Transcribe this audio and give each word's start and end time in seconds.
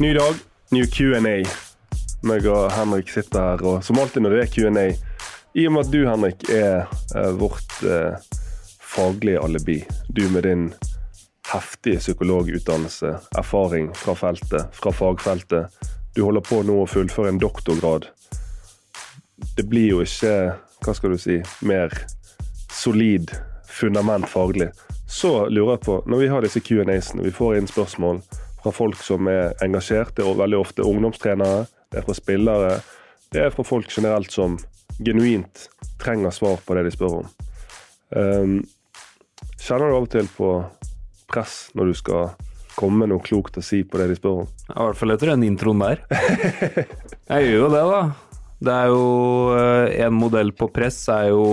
Ny 0.00 0.14
dag, 0.14 0.34
ny 0.70 0.84
Q&A. 0.86 1.42
Meg 2.22 2.44
og 2.46 2.68
Henrik 2.70 3.08
sitter 3.10 3.40
her, 3.42 3.64
og 3.66 3.80
som 3.82 3.98
alltid 3.98 4.22
når 4.22 4.36
det 4.36 4.44
er 4.44 4.52
Q&A 4.52 4.84
I 5.58 5.64
og 5.66 5.74
med 5.74 5.88
at 5.88 5.90
du, 5.90 5.98
Henrik, 6.06 6.44
er 6.54 6.86
eh, 7.18 7.32
vårt 7.34 7.80
eh, 7.82 8.14
faglige 8.78 9.42
alibi. 9.42 9.80
Du 10.06 10.22
med 10.30 10.46
din 10.46 10.68
heftige 11.50 11.98
psykologutdannelse, 11.98 13.16
erfaring 13.42 13.90
fra 13.98 14.14
feltet, 14.14 14.70
fra 14.78 14.94
fagfeltet. 14.94 15.74
Du 16.14 16.22
holder 16.28 16.46
på 16.46 16.62
nå 16.62 16.84
å 16.84 16.86
fullføre 16.86 17.34
en 17.34 17.42
doktorgrad. 17.42 18.06
Det 19.58 19.66
blir 19.66 19.96
jo 19.96 20.06
ikke, 20.06 20.34
hva 20.86 20.94
skal 20.94 21.16
du 21.16 21.18
si, 21.18 21.42
mer 21.66 21.90
solid 22.70 23.34
fundament 23.66 24.30
faglig. 24.30 24.70
Så 25.10 25.48
lurer 25.50 25.74
jeg 25.74 25.88
på, 25.90 26.02
når 26.06 26.22
vi 26.22 26.34
har 26.36 26.46
disse 26.46 26.62
Q&A-ene, 26.62 27.24
vi 27.26 27.34
får 27.34 27.58
inn 27.58 27.66
spørsmål 27.66 28.22
fra 28.62 28.72
folk 28.74 29.00
som 29.02 29.28
er 29.30 29.54
engasjerte, 29.64 30.24
er 30.24 30.40
veldig 30.40 30.58
ofte 30.60 30.86
ungdomstrenere, 30.86 31.66
det 31.92 32.00
er 32.00 32.06
fra 32.06 32.16
spillere, 32.16 32.72
det 33.32 33.44
er 33.44 33.54
fra 33.54 33.64
folk 33.66 33.90
generelt 33.92 34.32
som 34.34 34.58
genuint 34.98 35.68
trenger 36.02 36.34
svar 36.34 36.58
på 36.66 36.76
det 36.76 36.88
de 36.88 36.94
spør 36.94 37.20
om. 37.20 37.30
Um, 38.10 38.58
kjenner 39.60 39.90
du 39.90 39.96
av 39.96 40.06
og 40.06 40.12
til 40.12 40.28
på 40.32 40.52
press 41.28 41.68
når 41.76 41.90
du 41.90 41.98
skal 41.98 42.30
komme 42.78 43.02
med 43.02 43.12
noe 43.12 43.22
klokt 43.24 43.58
å 43.58 43.64
si 43.64 43.82
på 43.84 44.00
det 44.00 44.12
de 44.12 44.18
spør 44.18 44.44
om? 44.44 44.50
I 44.70 44.78
hvert 44.78 45.00
fall 45.00 45.14
etter 45.14 45.32
den 45.34 45.46
introen 45.48 45.82
der. 45.82 46.02
Jeg 47.32 47.50
gjør 47.50 47.58
jo 47.58 47.70
det, 47.74 47.84
da. 47.92 48.02
Det 48.58 48.74
er 48.74 48.88
jo 48.90 49.02
eh, 49.54 50.00
En 50.02 50.16
modell 50.18 50.50
på 50.56 50.66
press 50.74 50.96
er 51.14 51.28
jo 51.30 51.44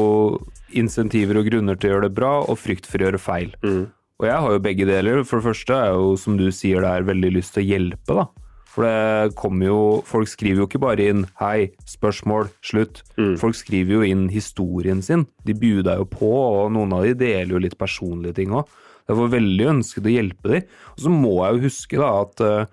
insentiver 0.75 1.37
og 1.37 1.45
grunner 1.49 1.77
til 1.77 1.91
å 1.91 1.95
gjøre 1.95 2.07
det 2.07 2.17
bra, 2.17 2.31
og 2.43 2.57
frykt 2.59 2.87
for 2.89 3.01
å 3.01 3.07
gjøre 3.07 3.21
feil. 3.21 3.53
Mm. 3.63 3.85
Og 4.21 4.27
jeg 4.29 4.41
har 4.45 4.55
jo 4.55 4.63
begge 4.63 4.87
deler. 4.87 5.23
For 5.27 5.41
det 5.41 5.49
første 5.49 5.75
er 5.75 5.93
jo, 5.95 6.15
som 6.19 6.37
du 6.39 6.47
sier, 6.55 6.83
det 6.83 6.91
er 6.91 7.07
veldig 7.09 7.31
lyst 7.35 7.55
til 7.55 7.65
å 7.65 7.69
hjelpe, 7.73 8.15
da. 8.15 8.27
For 8.75 8.83
det 8.83 9.35
kommer 9.39 9.69
jo 9.69 9.81
Folk 10.03 10.27
skriver 10.27 10.59
jo 10.59 10.67
ikke 10.67 10.81
bare 10.83 11.05
inn 11.07 11.21
'hei, 11.39 11.71
spørsmål, 11.87 12.49
slutt'. 12.59 13.03
Mm. 13.15 13.37
Folk 13.39 13.55
skriver 13.55 13.93
jo 13.95 14.01
inn 14.03 14.27
historien 14.29 15.01
sin. 15.01 15.25
De 15.45 15.53
bjuda 15.53 15.95
jo 15.95 16.05
på, 16.05 16.27
og 16.27 16.73
noen 16.75 16.91
av 16.93 17.05
de 17.07 17.13
deler 17.13 17.55
jo 17.55 17.63
litt 17.63 17.77
personlige 17.79 18.35
ting 18.35 18.51
òg. 18.51 18.67
Derfor 19.07 19.31
veldig 19.31 19.69
ønsket 19.69 20.05
å 20.05 20.15
hjelpe 20.15 20.51
dem. 20.51 20.63
Og 20.97 20.99
så 20.99 21.09
må 21.09 21.35
jeg 21.45 21.55
jo 21.55 21.65
huske 21.69 21.97
da 22.01 22.09
at 22.21 22.41
uh, 22.41 22.65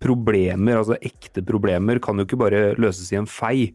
problemer, 0.00 0.78
altså 0.78 0.96
ekte 1.02 1.44
problemer, 1.44 1.98
kan 1.98 2.16
jo 2.16 2.24
ikke 2.24 2.40
bare 2.40 2.74
løses 2.78 3.12
i 3.12 3.18
en 3.18 3.26
fei. 3.26 3.74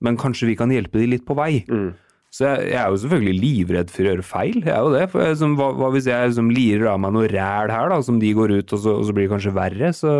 Men 0.00 0.16
kanskje 0.16 0.48
vi 0.48 0.56
kan 0.56 0.72
hjelpe 0.72 0.98
dem 0.98 1.12
litt 1.12 1.26
på 1.28 1.36
vei. 1.36 1.64
Mm. 1.68 1.92
Så 2.36 2.44
jeg, 2.44 2.66
jeg, 2.68 2.76
er 2.76 2.90
jo 2.92 2.98
selvfølgelig 3.00 3.36
livredd 3.40 3.92
for 3.92 4.04
å 4.04 4.10
gjøre 4.10 4.24
feil. 4.26 4.56
Jeg 4.60 4.72
er 4.74 4.82
jo 4.84 4.92
det. 4.92 5.04
For 5.12 5.24
jeg, 5.24 5.36
som, 5.40 5.54
hva, 5.56 5.70
hva, 5.78 5.88
hvis 5.94 6.08
jeg 6.10 6.34
som 6.36 6.50
lirer 6.52 6.90
av 6.92 6.98
meg 7.00 7.14
noe 7.16 7.30
ræl 7.32 7.72
her, 7.72 7.92
da, 7.92 8.00
som 8.04 8.18
de 8.20 8.32
går 8.36 8.58
ut, 8.58 8.74
og 8.76 8.82
så, 8.82 8.96
og 9.00 9.06
så 9.08 9.14
blir 9.16 9.24
det 9.24 9.32
kanskje 9.32 9.54
verre? 9.56 9.92
Så 9.96 10.10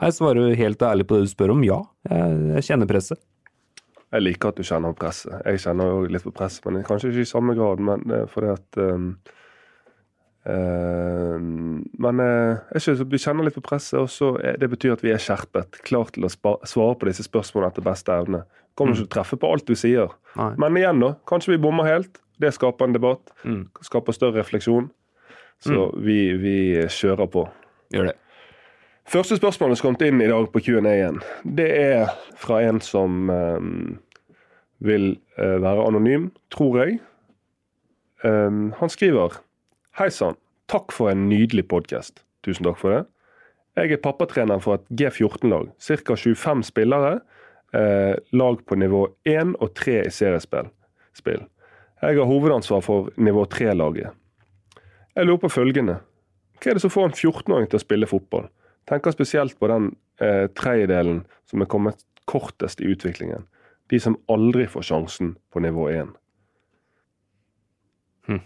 jeg 0.00 0.16
svarer 0.16 0.40
jo 0.40 0.60
helt 0.62 0.86
ærlig 0.88 1.04
på 1.08 1.18
det 1.18 1.26
du 1.26 1.32
spør 1.34 1.52
om. 1.52 1.66
Ja, 1.66 1.82
jeg, 2.08 2.38
jeg 2.54 2.66
kjenner 2.70 2.88
presset. 2.88 3.20
Jeg 4.10 4.24
liker 4.24 4.54
at 4.54 4.58
du 4.58 4.66
kjenner 4.66 4.96
presset. 4.96 5.36
Jeg 5.44 5.60
kjenner 5.66 5.92
jo 5.92 6.00
litt 6.10 6.24
på 6.24 6.32
presset, 6.34 6.64
men 6.66 6.86
kanskje 6.86 7.12
ikke 7.12 7.26
i 7.26 7.30
samme 7.34 7.54
grad. 7.58 7.84
Men 7.90 8.08
det 8.08 8.22
er 8.24 8.32
fordi 8.32 8.54
at 8.54 8.80
um, 8.80 9.12
Men 10.40 12.20
uh, 12.22 12.60
jeg 12.72 12.84
synes 12.84 13.02
vi 13.12 13.20
kjenner 13.20 13.44
litt 13.44 13.58
på 13.58 13.64
presset, 13.64 13.98
og 14.00 14.08
så 14.08 14.30
det 14.40 14.70
betyr 14.72 14.94
at 14.94 15.04
vi 15.04 15.12
er 15.12 15.20
skjerpet. 15.20 15.82
Klar 15.84 16.08
til 16.14 16.24
å 16.24 16.30
svare 16.32 16.96
på 16.96 17.10
disse 17.10 17.26
spørsmålene 17.26 17.74
etter 17.74 17.84
beste 17.84 18.14
evne. 18.14 18.40
Kommer 18.78 18.94
ikke 18.94 19.02
til 19.02 19.10
å 19.10 19.14
treffe 19.18 19.36
på 19.40 19.50
alt 19.52 19.68
du 19.68 19.76
sier. 19.76 20.14
Nei. 20.40 20.54
Men 20.62 20.78
igjen, 20.80 21.02
da. 21.02 21.12
Kanskje 21.28 21.52
vi 21.56 21.60
bommer 21.60 21.88
helt. 21.90 22.22
Det 22.40 22.54
skaper 22.56 22.88
en 22.88 22.96
debatt. 22.96 23.34
Mm. 23.44 23.66
Skaper 23.84 24.16
større 24.16 24.40
refleksjon. 24.40 24.88
Så 25.60 25.90
vi, 26.00 26.32
vi 26.40 26.56
kjører 26.88 27.28
på. 27.28 27.44
Gjør 27.92 28.12
det. 28.12 28.16
Første 29.10 29.36
spørsmål 29.36 29.74
som 29.76 29.90
kom 29.90 30.06
inn 30.06 30.22
i 30.22 30.28
dag 30.30 30.46
på 30.52 30.62
Q&A-en, 30.62 31.18
det 31.42 31.66
er 31.74 32.12
fra 32.38 32.60
en 32.62 32.78
som 32.84 33.26
um, 33.28 33.98
vil 34.78 35.16
uh, 35.40 35.58
være 35.60 35.86
anonym, 35.88 36.28
tror 36.54 36.78
jeg. 36.78 37.00
Um, 38.22 38.70
han 38.78 38.92
skriver 38.92 39.40
Hei 40.00 40.06
sann, 40.08 40.38
takk 40.72 40.94
for 40.96 41.10
en 41.10 41.26
nydelig 41.28 41.66
podkast. 41.68 42.22
Tusen 42.40 42.64
takk 42.64 42.78
for 42.80 42.94
det. 42.94 43.00
Jeg 43.76 43.92
er 43.92 43.98
pappatreneren 44.00 44.62
for 44.64 44.78
et 44.78 44.86
G14-lag. 44.96 45.66
Ca. 45.76 46.14
25 46.16 46.62
spillere. 46.70 47.18
Eh, 47.76 48.14
lag 48.32 48.62
på 48.64 48.78
nivå 48.80 49.02
1 49.28 49.50
og 49.60 49.74
3 49.76 49.98
i 50.06 50.12
seriespill. 50.16 50.70
Spill. 51.12 51.42
Jeg 52.00 52.16
har 52.16 52.30
hovedansvar 52.30 52.80
for 52.80 53.10
nivå 53.20 53.44
3-laget. 53.52 54.16
Jeg 55.18 55.28
lurer 55.28 55.42
på 55.42 55.52
følgende. 55.52 55.98
Hva 56.56 56.72
er 56.72 56.80
det 56.80 56.84
som 56.86 56.94
får 56.94 57.10
en 57.10 57.18
14-åring 57.18 57.68
til 57.68 57.76
å 57.76 57.84
spille 57.84 58.08
fotball? 58.08 58.48
Tenker 58.88 59.12
spesielt 59.12 59.58
på 59.60 59.68
den 59.68 59.90
eh, 60.16 60.46
tredjedelen 60.56 61.26
som 61.52 61.60
er 61.60 61.68
kommet 61.68 62.00
kortest 62.24 62.80
i 62.80 62.88
utviklingen. 62.88 63.44
De 63.92 64.00
som 64.00 64.16
aldri 64.32 64.64
får 64.64 64.88
sjansen 64.94 65.36
på 65.52 65.60
nivå 65.60 65.90
1. 65.92 66.16
Hm. 68.32 68.40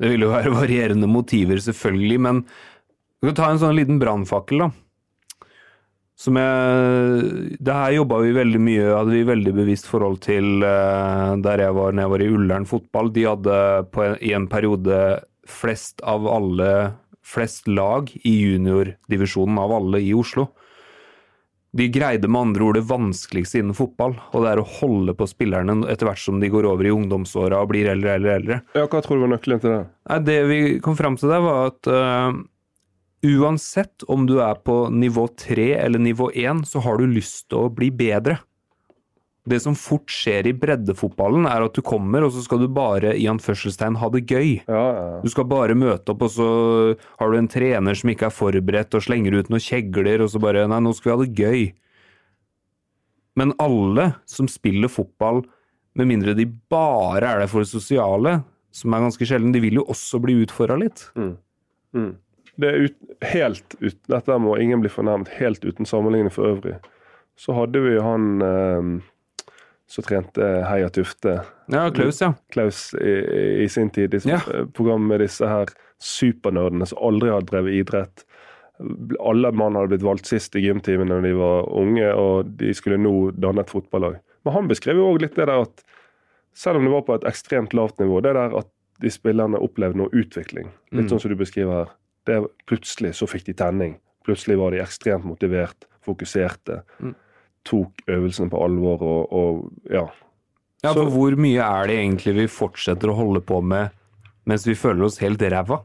Det 0.00 0.12
vil 0.12 0.24
jo 0.26 0.32
være 0.32 0.54
varierende 0.54 1.08
motiver, 1.10 1.60
selvfølgelig, 1.60 2.20
men 2.26 2.40
vi 3.20 3.30
kan 3.30 3.38
ta 3.38 3.50
en 3.52 3.60
sånn 3.62 3.76
liten 3.76 4.00
brannfakkel, 4.00 4.66
da. 4.66 4.70
Som 6.14 6.36
jeg 6.38 7.56
Det 7.58 7.74
her 7.74 7.96
jobba 7.96 8.20
vi 8.22 8.34
veldig 8.36 8.60
mye, 8.62 8.82
hadde 8.94 9.16
vi 9.16 9.22
veldig 9.26 9.54
bevisst 9.56 9.88
forhold 9.90 10.20
til 10.22 10.62
uh, 10.62 11.34
der 11.42 11.64
jeg 11.64 11.74
var 11.74 11.92
når 11.92 12.04
jeg 12.04 12.12
var 12.12 12.22
i 12.22 12.28
Ullern 12.36 12.68
fotball. 12.70 13.10
De 13.10 13.24
hadde 13.26 13.56
en, 13.82 14.14
i 14.22 14.30
en 14.36 14.46
periode 14.50 15.00
flest 15.50 16.04
av 16.06 16.28
alle 16.30 16.70
Flest 17.24 17.70
lag 17.72 18.10
i 18.20 18.34
juniordivisjonen 18.36 19.56
av 19.56 19.70
alle 19.72 20.02
i 20.04 20.10
Oslo. 20.12 20.50
De 21.74 21.88
greide 21.90 22.28
med 22.30 22.40
andre 22.40 22.66
ord 22.68 22.78
det 22.78 22.84
vanskeligste 22.86 23.58
innen 23.58 23.74
fotball, 23.74 24.14
og 24.30 24.44
det 24.44 24.52
er 24.52 24.62
å 24.62 24.68
holde 24.76 25.14
på 25.18 25.26
spillerne 25.26 25.80
etter 25.90 26.06
hvert 26.06 26.22
som 26.22 26.38
de 26.42 26.50
går 26.52 26.68
over 26.70 26.86
i 26.86 26.92
ungdomsåra 26.94 27.58
og 27.64 27.72
blir 27.72 27.88
eldre, 27.90 28.14
eldre, 28.14 28.36
eldre. 28.38 28.58
Ja, 28.78 28.86
Hva 28.86 29.02
tror 29.02 29.18
du 29.18 29.24
var 29.24 29.32
nøkkelen 29.34 29.62
til 29.62 29.72
det? 29.72 29.84
Nei, 30.10 30.18
Det 30.28 30.40
vi 30.50 30.58
kom 30.84 30.98
fram 30.98 31.18
til 31.18 31.34
der, 31.34 31.42
var 31.42 31.72
at 31.72 31.90
uh, 31.90 32.38
uansett 33.26 34.06
om 34.06 34.28
du 34.30 34.36
er 34.44 34.60
på 34.62 34.84
nivå 34.94 35.26
tre 35.40 35.72
eller 35.80 36.02
nivå 36.02 36.30
én, 36.30 36.62
så 36.68 36.84
har 36.84 37.00
du 37.00 37.10
lyst 37.10 37.48
til 37.48 37.66
å 37.66 37.72
bli 37.74 37.90
bedre. 37.90 38.38
Det 39.44 39.58
som 39.60 39.74
fort 39.76 40.08
skjer 40.08 40.46
i 40.48 40.54
breddefotballen, 40.56 41.44
er 41.44 41.66
at 41.66 41.76
du 41.76 41.82
kommer, 41.84 42.24
og 42.24 42.32
så 42.32 42.40
skal 42.46 42.62
du 42.62 42.68
bare 42.72 43.12
i 43.20 43.26
anførselstegn 43.28 43.98
ha 44.00 44.08
det 44.14 44.22
gøy. 44.24 44.54
Ja, 44.64 44.84
ja. 44.96 45.08
Du 45.20 45.28
skal 45.28 45.44
bare 45.50 45.76
møte 45.76 46.14
opp, 46.14 46.24
og 46.24 46.32
så 46.32 46.46
har 47.20 47.28
du 47.28 47.36
en 47.36 47.50
trener 47.52 47.98
som 47.98 48.12
ikke 48.12 48.30
er 48.30 48.34
forberedt, 48.34 48.96
og 48.96 49.04
slenger 49.04 49.36
ut 49.36 49.52
noen 49.52 49.64
kjegler, 49.64 50.24
og 50.24 50.32
så 50.32 50.40
bare 50.40 50.64
Nei, 50.70 50.80
nå 50.80 50.94
skal 50.96 51.10
vi 51.10 51.14
ha 51.14 51.20
det 51.20 51.44
gøy. 51.44 51.66
Men 53.36 53.52
alle 53.60 54.14
som 54.30 54.48
spiller 54.48 54.88
fotball, 54.88 55.42
med 55.94 56.08
mindre 56.10 56.34
de 56.38 56.48
bare 56.72 57.28
er 57.28 57.44
der 57.44 57.50
for 57.50 57.62
det 57.62 57.70
sosiale, 57.70 58.38
som 58.74 58.94
er 58.94 59.04
ganske 59.04 59.28
sjelden, 59.28 59.52
de 59.54 59.62
vil 59.62 59.78
jo 59.78 59.88
også 59.92 60.18
bli 60.24 60.40
utfordra 60.42 60.78
litt. 60.80 61.04
Mm. 61.18 61.34
Mm. 61.94 62.12
Det 62.58 62.70
er 62.70 62.86
ut, 62.86 62.96
helt 63.34 63.76
ut, 63.82 63.98
Dette 64.10 64.38
må 64.42 64.56
ingen 64.62 64.82
bli 64.82 64.90
fornærmet. 64.90 65.30
Helt 65.38 65.64
uten 65.66 65.86
sammenligning 65.86 66.32
for 66.34 66.54
øvrig. 66.54 66.78
Så 67.38 67.54
hadde 67.56 67.82
vi 67.82 67.94
han 68.02 68.46
eh, 68.46 68.90
som 69.86 70.04
trente 70.06 70.42
Heia 70.68 70.88
Tufte. 70.90 71.40
Ja, 71.70 71.90
Klaus, 71.90 72.20
ja. 72.20 72.32
Klaus 72.52 72.94
i, 72.94 73.64
i 73.64 73.68
sin 73.68 73.90
tid. 73.90 74.14
I 74.14 74.20
Ja. 74.28 74.40
program 74.74 75.06
med 75.06 75.20
disse 75.20 75.46
her 75.46 75.66
supernerdene 76.00 76.86
som 76.88 76.98
aldri 77.04 77.30
hadde 77.30 77.46
drevet 77.50 77.74
idrett. 77.82 78.24
Alle 79.20 79.52
mann 79.52 79.76
hadde 79.78 79.92
blitt 79.92 80.02
valgt 80.02 80.26
sist 80.26 80.56
i 80.58 80.64
gymtimen 80.64 81.08
da 81.12 81.20
de 81.22 81.32
var 81.38 81.68
unge, 81.78 82.08
og 82.14 82.48
de 82.58 82.72
skulle 82.74 82.98
nå 82.98 83.30
danne 83.38 83.60
et 83.62 83.70
fotballag. 83.70 84.16
Men 84.44 84.54
han 84.56 84.68
beskrev 84.68 84.96
jo 84.98 85.12
òg 85.12 85.20
litt 85.22 85.36
det 85.38 85.46
der 85.46 85.62
at 85.62 85.84
selv 86.54 86.78
om 86.80 86.84
det 86.88 86.92
var 86.94 87.02
på 87.06 87.14
et 87.18 87.24
ekstremt 87.30 87.74
lavt 87.74 87.98
nivå, 88.02 88.20
det 88.22 88.34
der 88.34 88.56
at 88.58 88.68
de 89.02 89.10
spillerne 89.10 89.58
opplevde 89.62 89.98
noe 89.98 90.10
utvikling. 90.14 90.68
Litt 90.92 91.04
Mm. 91.06 91.10
sånn 91.10 91.20
som 91.20 91.30
du 91.30 91.36
beskriver 91.36 91.84
her. 91.84 91.88
Det, 92.26 92.40
plutselig 92.66 93.14
så 93.14 93.26
fikk 93.28 93.44
de 93.46 93.52
tenning. 93.54 93.96
Plutselig 94.24 94.56
var 94.58 94.70
de 94.70 94.78
ekstremt 94.80 95.24
motivert, 95.24 95.84
fokuserte. 96.06 96.82
Mm. 97.00 97.14
Tok 97.64 98.04
øvelsene 98.12 98.50
på 98.52 98.60
alvor 98.64 99.02
og, 99.02 99.32
og 99.32 99.90
ja. 99.90 100.04
Ja, 100.84 100.92
Så- 100.92 100.98
for 101.06 101.10
hvor 101.14 101.36
mye 101.40 101.62
er 101.64 101.86
det 101.88 101.96
egentlig 102.02 102.34
vi 102.36 102.46
fortsetter 102.52 103.08
å 103.08 103.16
holde 103.16 103.40
på 103.40 103.62
med 103.64 103.90
mens 104.46 104.66
vi 104.68 104.74
føler 104.76 105.06
oss 105.06 105.18
helt 105.24 105.40
ræva? 105.40 105.78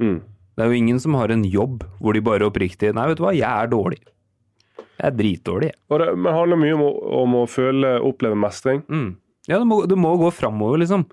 Mm. 0.00 0.20
Det 0.56 0.64
er 0.64 0.70
jo 0.72 0.78
ingen 0.78 0.98
som 1.00 1.14
har 1.14 1.28
en 1.30 1.44
jobb 1.44 1.84
hvor 2.00 2.14
de 2.16 2.22
bare 2.24 2.46
oppriktig 2.48 2.94
Nei, 2.96 3.06
vet 3.10 3.18
du 3.20 3.24
hva, 3.26 3.34
jeg 3.36 3.44
er 3.46 3.68
dårlig. 3.68 4.00
Jeg 4.98 5.06
er 5.12 5.14
dritdårlig. 5.14 5.70
Og 5.92 6.00
det, 6.00 6.06
men 6.16 6.24
det 6.26 6.34
handler 6.34 6.58
mye 6.58 6.74
om 6.74 6.82
å, 6.82 6.92
om 7.22 7.34
å 7.38 7.42
føle, 7.46 7.92
oppleve 8.02 8.34
mestring. 8.40 8.80
Mm. 8.90 9.12
Ja, 9.46 9.58
det 9.60 9.66
må, 9.70 9.82
det 9.86 9.98
må 10.00 10.16
gå 10.18 10.32
framover, 10.34 10.80
liksom. 10.82 11.04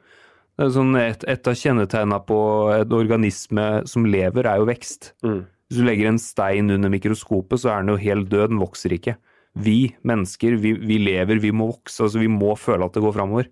Det 0.58 0.66
er 0.66 0.72
sånn 0.74 0.96
et, 0.98 1.22
et 1.30 1.48
av 1.52 1.54
kjennetegna 1.60 2.18
på 2.26 2.40
et 2.80 2.96
organisme 2.96 3.66
som 3.86 4.08
lever, 4.10 4.48
er 4.48 4.58
jo 4.64 4.66
vekst. 4.72 5.12
Mm. 5.28 5.44
Hvis 5.70 5.78
du 5.78 5.84
legger 5.86 6.10
en 6.10 6.18
stein 6.22 6.72
under 6.74 6.90
mikroskopet, 6.90 7.60
så 7.62 7.74
er 7.76 7.84
den 7.84 7.94
jo 7.94 8.00
helt 8.02 8.30
død, 8.32 8.50
den 8.56 8.62
vokser 8.64 8.96
ikke. 8.98 9.18
Vi 9.56 9.96
mennesker, 10.04 10.58
vi, 10.60 10.74
vi 10.76 11.00
lever, 11.00 11.40
vi 11.40 11.52
må 11.56 11.70
vokse. 11.72 12.04
altså 12.04 12.20
Vi 12.20 12.32
må 12.32 12.56
føle 12.60 12.88
at 12.88 12.96
det 12.96 13.04
går 13.06 13.16
framover. 13.16 13.52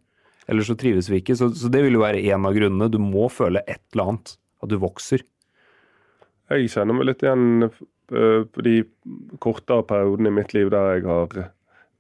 Ellers 0.52 0.68
så 0.68 0.76
trives 0.80 1.08
vi 1.12 1.22
ikke. 1.22 1.38
Så, 1.40 1.50
så 1.56 1.72
det 1.72 1.84
vil 1.86 1.96
jo 1.96 2.04
være 2.04 2.24
en 2.34 2.48
av 2.50 2.56
grunnene. 2.56 2.92
Du 2.92 3.00
må 3.00 3.30
føle 3.32 3.64
et 3.64 3.84
eller 3.94 4.12
annet. 4.12 4.36
At 4.64 4.72
du 4.72 4.78
vokser. 4.80 5.24
Jeg 6.52 6.70
kjenner 6.72 6.96
meg 6.98 7.08
litt 7.08 7.24
igjen 7.24 7.66
eh, 7.66 8.44
på 8.44 8.66
de 8.66 8.76
kortere 9.44 9.86
periodene 9.88 10.32
i 10.32 10.38
mitt 10.42 10.54
liv 10.56 10.72
der 10.74 10.98
jeg 10.98 11.08
har 11.08 11.40
eh, 11.40 11.52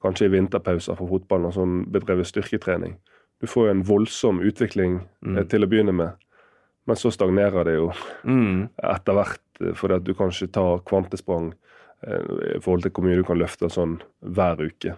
kanskje 0.03 0.27
i 0.27 0.33
vinterpauser 0.35 0.99
for 0.99 1.09
fotballen 1.11 1.49
og 1.49 1.55
sånn 1.55 1.79
bedrevet 1.91 2.27
styrketrening. 2.29 2.97
Du 3.41 3.47
får 3.49 3.67
jo 3.67 3.73
en 3.73 3.85
voldsom 3.87 4.43
utvikling 4.43 4.99
mm. 5.23 5.39
til 5.51 5.65
å 5.65 5.69
begynne 5.71 5.95
med, 5.95 6.19
men 6.87 6.99
så 6.99 7.11
stagnerer 7.11 7.67
det 7.67 7.77
jo 7.79 7.89
Mm. 8.23 8.69
etter 8.95 9.17
hvert, 9.17 9.43
eh, 9.61 9.73
fordi 9.75 9.99
at 9.99 10.07
du 10.07 10.13
kanskje 10.15 10.51
tar 10.51 10.83
kvantesprang 10.87 11.51
eh, 11.51 11.72
i 12.03 12.59
forhold 12.61 12.85
til 12.85 12.93
hvor 12.93 13.07
mye 13.07 13.17
du 13.19 13.25
kan 13.27 13.39
løfte 13.39 13.71
sånn 13.71 13.97
hver 14.21 14.61
uke. 14.61 14.95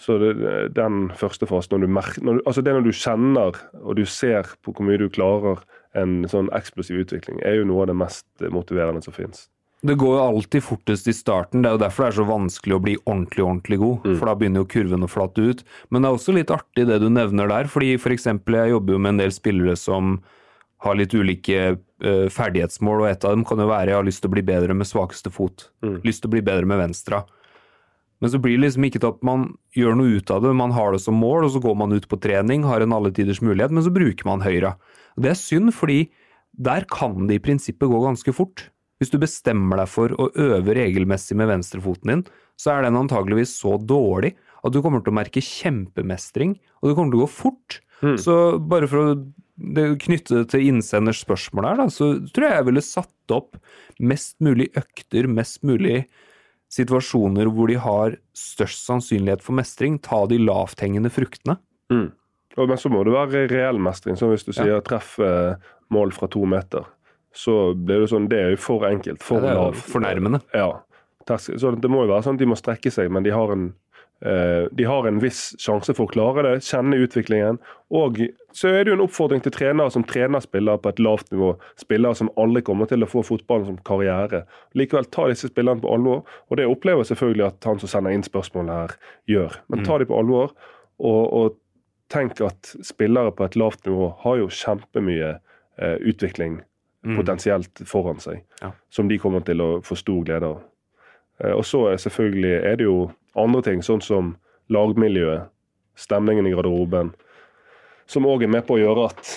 Så 0.00 0.16
det, 0.18 0.32
den 0.74 1.10
første 1.18 1.46
fasen, 1.46 1.76
når 1.76 1.84
du 1.84 1.94
merker, 1.94 2.24
når 2.26 2.38
du, 2.38 2.44
altså 2.48 2.64
det 2.64 2.74
når 2.74 2.86
du 2.86 2.92
kjenner 2.96 3.58
og 3.82 3.96
du 3.98 4.04
ser 4.08 4.48
på 4.64 4.74
hvor 4.74 4.88
mye 4.88 4.98
du 4.98 5.08
klarer 5.12 5.62
en 5.98 6.22
sånn 6.30 6.48
eksplosiv 6.56 7.04
utvikling, 7.04 7.42
er 7.44 7.60
jo 7.60 7.66
noe 7.68 7.84
av 7.84 7.92
det 7.92 7.98
mest 8.00 8.26
motiverende 8.50 9.04
som 9.04 9.14
finnes. 9.14 9.46
Det 9.82 9.96
går 9.98 10.12
jo 10.14 10.22
alltid 10.22 10.62
fortest 10.62 11.08
i 11.10 11.14
starten. 11.14 11.62
Det 11.62 11.68
er 11.68 11.74
jo 11.74 11.82
derfor 11.82 12.04
det 12.04 12.10
er 12.12 12.18
så 12.20 12.26
vanskelig 12.28 12.76
å 12.76 12.82
bli 12.84 12.92
ordentlig 13.02 13.42
ordentlig 13.42 13.78
god. 13.80 14.04
For 14.20 14.30
da 14.30 14.34
begynner 14.38 14.62
jo 14.62 14.68
kurven 14.70 15.02
å 15.02 15.10
flate 15.10 15.42
ut. 15.42 15.64
Men 15.90 16.04
det 16.04 16.08
er 16.08 16.18
også 16.18 16.34
litt 16.36 16.52
artig 16.54 16.84
det 16.86 17.00
du 17.02 17.08
nevner 17.10 17.50
der. 17.50 17.66
fordi 17.66 17.96
for 17.98 18.14
eksempel, 18.14 18.60
jeg 18.60 18.76
jobber 18.76 18.94
jo 18.94 19.00
med 19.02 19.16
en 19.16 19.22
del 19.24 19.34
spillere 19.34 19.74
som 19.76 20.20
har 20.82 20.98
litt 20.98 21.14
ulike 21.14 21.60
eh, 21.72 22.26
ferdighetsmål, 22.32 23.04
og 23.04 23.10
et 23.10 23.24
av 23.24 23.36
dem 23.36 23.44
kan 23.46 23.60
jo 23.62 23.68
være 23.70 23.92
jeg 23.92 24.00
har 24.00 24.08
lyst 24.08 24.24
til 24.24 24.32
å 24.32 24.34
bli 24.34 24.42
bedre 24.46 24.74
med 24.74 24.88
svakeste 24.88 25.30
fot. 25.30 25.68
Lyst 26.06 26.24
til 26.24 26.30
å 26.30 26.34
bli 26.34 26.42
bedre 26.44 26.66
med 26.68 26.80
venstre. 26.82 27.22
Men 28.22 28.30
så 28.30 28.38
blir 28.38 28.54
det 28.54 28.68
liksom 28.68 28.84
ikke 28.86 29.00
til 29.02 29.10
at 29.16 29.22
man 29.26 29.48
gjør 29.74 29.96
noe 29.98 30.18
ut 30.18 30.30
av 30.30 30.44
det. 30.44 30.52
Man 30.54 30.74
har 30.74 30.94
det 30.94 31.00
som 31.02 31.16
mål, 31.18 31.46
og 31.46 31.54
så 31.54 31.62
går 31.62 31.74
man 31.78 31.94
ut 31.94 32.06
på 32.10 32.18
trening, 32.22 32.66
har 32.66 32.82
en 32.82 32.94
alle 32.94 33.10
tiders 33.14 33.40
mulighet, 33.42 33.74
men 33.74 33.82
så 33.82 33.90
bruker 33.94 34.28
man 34.28 34.44
høyre. 34.44 34.76
Det 35.18 35.32
er 35.32 35.38
synd, 35.38 35.72
fordi 35.74 36.04
der 36.52 36.86
kan 36.90 37.26
det 37.26 37.40
i 37.40 37.42
prinsippet 37.42 37.90
gå 37.90 38.02
ganske 38.04 38.34
fort. 38.36 38.68
Hvis 39.02 39.10
du 39.10 39.18
bestemmer 39.18 39.80
deg 39.82 39.90
for 39.90 40.14
å 40.14 40.28
øve 40.38 40.76
regelmessig 40.78 41.34
med 41.38 41.50
venstrefoten 41.50 42.12
din, 42.12 42.24
så 42.54 42.76
er 42.76 42.86
den 42.86 42.98
antageligvis 43.00 43.56
så 43.58 43.74
dårlig 43.78 44.36
at 44.62 44.70
du 44.70 44.78
kommer 44.84 45.02
til 45.02 45.10
å 45.10 45.18
merke 45.18 45.42
kjempemestring, 45.42 46.54
og 46.78 46.90
det 46.90 46.94
kommer 46.94 47.10
til 47.14 47.22
å 47.22 47.24
gå 47.24 47.32
fort. 47.34 47.80
Så 48.22 48.36
bare 48.58 48.86
for 48.90 49.02
å 49.02 49.16
det, 49.56 49.86
knyttet 50.06 50.50
til 50.52 50.68
innsenders 50.70 51.22
spørsmål 51.22 51.68
her, 51.68 51.80
da, 51.82 51.88
så 51.92 52.14
tror 52.32 52.48
jeg 52.48 52.58
jeg 52.58 52.68
ville 52.70 52.84
satt 52.84 53.34
opp 53.34 53.58
mest 54.02 54.38
mulig 54.44 54.70
økter, 54.78 55.28
mest 55.30 55.62
mulig 55.66 56.06
situasjoner 56.72 57.50
hvor 57.52 57.68
de 57.68 57.76
har 57.80 58.16
størst 58.36 58.86
sannsynlighet 58.86 59.44
for 59.44 59.56
mestring. 59.58 59.98
Ta 60.00 60.24
de 60.30 60.40
lavthengende 60.40 61.12
fruktene. 61.12 61.58
Og, 62.56 62.68
men 62.68 62.80
så 62.80 62.90
må 62.92 63.02
det 63.04 63.14
være 63.14 63.46
reell 63.52 63.80
mestring. 63.80 64.16
Så 64.16 64.30
hvis 64.30 64.44
du 64.46 64.52
sier 64.56 64.80
treff 64.84 65.18
eh, 65.22 65.54
mål 65.92 66.14
fra 66.16 66.28
to 66.32 66.44
meter, 66.48 66.88
så 67.36 67.72
blir 67.76 68.04
det 68.04 68.10
sånn 68.12 68.28
Det 68.28 68.40
er 68.40 68.50
jo 68.54 68.60
for 68.60 68.88
enkelt. 68.88 69.22
For 69.24 69.44
jo 69.44 69.68
lavt. 69.68 69.84
fornærmende. 69.92 70.42
Ja. 70.56 70.82
Så 71.28 71.70
det 71.78 71.90
må 71.92 72.04
jo 72.04 72.12
være 72.12 72.26
sånn 72.26 72.36
at 72.36 72.42
de 72.42 72.50
må 72.50 72.58
strekke 72.58 72.92
seg, 72.92 73.12
men 73.12 73.24
de 73.24 73.32
har 73.32 73.52
en 73.54 73.70
de 74.22 74.84
har 74.86 75.06
en 75.08 75.16
viss 75.18 75.56
sjanse 75.58 75.94
for 75.98 76.06
å 76.06 76.12
klare 76.12 76.42
det, 76.46 76.50
kjenne 76.62 76.94
utviklingen. 77.02 77.56
Og 77.90 78.20
så 78.54 78.68
er 78.70 78.84
det 78.84 78.92
jo 78.92 78.96
en 79.00 79.04
oppfordring 79.06 79.40
til 79.42 79.50
trenere 79.56 79.90
som 79.90 80.04
trener 80.06 80.40
spillere 80.44 80.78
på 80.78 80.92
et 80.92 81.00
lavt 81.02 81.32
nivå. 81.34 81.48
Spillere 81.80 82.14
som 82.14 82.30
aldri 82.38 82.62
kommer 82.62 82.86
til 82.86 83.02
å 83.02 83.08
få 83.10 83.24
fotballen 83.26 83.66
som 83.66 83.80
karriere. 83.82 84.44
Likevel 84.78 85.08
ta 85.10 85.26
disse 85.28 85.50
spillerne 85.50 85.82
på 85.82 85.90
alvor. 85.90 86.22
Og 86.50 86.56
det 86.60 86.68
opplever 86.70 87.02
selvfølgelig 87.08 87.46
at 87.48 87.64
han 87.66 87.80
som 87.82 87.90
sender 87.90 88.14
inn 88.14 88.22
spørsmålet 88.22 88.72
her, 88.78 88.94
gjør. 89.32 89.58
Men 89.68 89.82
ta 89.88 89.98
de 89.98 90.06
på 90.06 90.18
alvor, 90.22 90.54
og, 91.02 91.22
og 91.42 91.58
tenk 92.12 92.38
at 92.46 92.74
spillere 92.84 93.32
på 93.34 93.44
et 93.48 93.56
lavt 93.58 93.86
nivå 93.88 94.12
har 94.22 94.36
jo 94.38 94.46
kjempemye 94.52 95.32
eh, 95.80 95.96
utvikling 96.12 96.60
potensielt 97.16 97.80
foran 97.90 98.20
seg, 98.22 98.44
Ja. 98.62 98.70
som 98.90 99.08
de 99.10 99.16
kommer 99.18 99.42
til 99.42 99.58
å 99.64 99.80
få 99.82 99.96
stor 99.98 100.22
glede 100.24 100.46
av. 100.52 100.60
Eh, 101.42 101.50
Og 101.56 101.64
så 101.66 101.88
er 101.90 101.96
selvfølgelig 101.98 102.52
er 102.62 102.76
det 102.78 102.84
jo 102.86 103.10
andre 103.38 103.62
ting, 103.66 103.82
sånn 103.84 104.02
som 104.04 104.34
lagmiljøet, 104.72 105.48
stemningen 105.98 106.48
i 106.48 106.52
garderoben, 106.54 107.12
som 108.08 108.28
òg 108.28 108.44
er 108.44 108.52
med 108.52 108.66
på 108.68 108.76
å 108.76 108.82
gjøre 108.82 109.08
at 109.10 109.32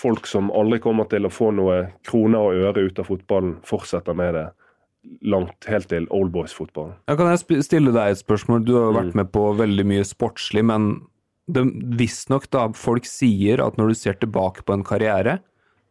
folk 0.00 0.26
som 0.30 0.50
aldri 0.56 0.80
kommer 0.82 1.08
til 1.10 1.26
å 1.26 1.32
få 1.32 1.50
noe 1.54 1.82
kroner 2.06 2.40
og 2.40 2.64
øre 2.70 2.86
ut 2.88 2.98
av 3.02 3.08
fotballen, 3.10 3.58
fortsetter 3.66 4.16
med 4.16 4.34
det 4.38 4.48
langt 5.24 5.66
helt 5.70 5.88
til 5.90 6.06
oldboys-fotballen. 6.12 6.96
Ja, 7.08 7.16
kan 7.16 7.30
jeg 7.32 7.64
stille 7.64 7.92
deg 7.94 8.14
et 8.14 8.20
spørsmål? 8.20 8.64
Du 8.68 8.74
har 8.76 8.96
vært 8.96 9.16
med 9.16 9.30
på 9.32 9.46
veldig 9.58 9.86
mye 9.88 10.06
sportslig, 10.06 10.64
men 10.68 10.90
visstnok 11.50 12.46
da 12.52 12.68
folk 12.76 13.08
sier 13.08 13.62
at 13.64 13.78
når 13.80 13.92
du 13.92 13.98
ser 13.98 14.18
tilbake 14.20 14.62
på 14.66 14.76
en 14.76 14.84
karriere, 14.86 15.40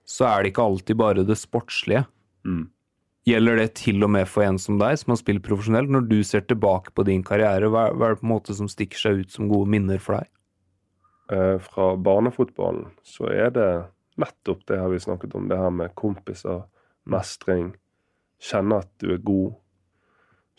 så 0.10 0.30
er 0.30 0.44
det 0.44 0.54
ikke 0.54 0.68
alltid 0.70 1.00
bare 1.02 1.26
det 1.26 1.38
sportslige. 1.38 2.06
Gjelder 3.28 3.60
det 3.60 3.68
til 3.78 4.04
og 4.06 4.12
med 4.14 4.28
for 4.32 4.46
en 4.46 4.58
som 4.62 4.80
deg, 4.80 4.96
som 4.98 5.14
har 5.14 5.20
spilt 5.20 5.44
profesjonelt? 5.46 5.92
Når 5.92 6.08
du 6.10 6.20
ser 6.24 6.46
tilbake 6.48 6.94
på 6.96 7.04
din 7.08 7.24
karriere, 7.26 7.70
hva 7.70 7.90
er 7.92 8.16
det 8.16 8.22
på 8.22 8.28
en 8.28 8.32
måte 8.32 8.56
som 8.56 8.70
stikker 8.72 9.02
seg 9.02 9.24
ut 9.24 9.34
som 9.34 9.50
gode 9.52 9.70
minner 9.70 10.00
for 10.02 10.18
deg? 10.18 10.30
Eh, 11.36 11.58
Fra 11.62 11.92
barnefotballen 12.00 12.90
så 13.06 13.30
er 13.30 13.52
det 13.54 13.70
nettopp 14.20 14.66
det 14.68 14.80
har 14.80 14.90
vi 14.90 15.02
snakket 15.04 15.36
om, 15.36 15.48
det 15.48 15.60
her 15.60 15.70
med 15.70 15.94
kompiser, 16.00 16.64
mestring, 17.10 17.74
kjenne 18.42 18.82
at 18.82 18.90
du 19.04 19.12
er 19.14 19.22
god, 19.24 19.54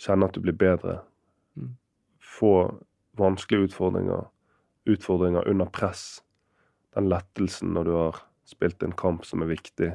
kjenne 0.01 0.29
at 0.29 0.37
du 0.37 0.45
blir 0.45 0.57
bedre. 0.57 1.01
Få 2.21 2.55
vanskelige 3.19 3.71
utfordringer, 3.71 4.29
utfordringer 4.89 5.49
under 5.49 5.67
press. 5.67 6.23
Den 6.95 7.11
lettelsen 7.11 7.75
når 7.75 7.89
du 7.89 7.93
har 7.97 8.23
spilt 8.49 8.83
en 8.83 8.97
kamp 8.97 9.27
som 9.27 9.43
er 9.45 9.51
viktig. 9.53 9.91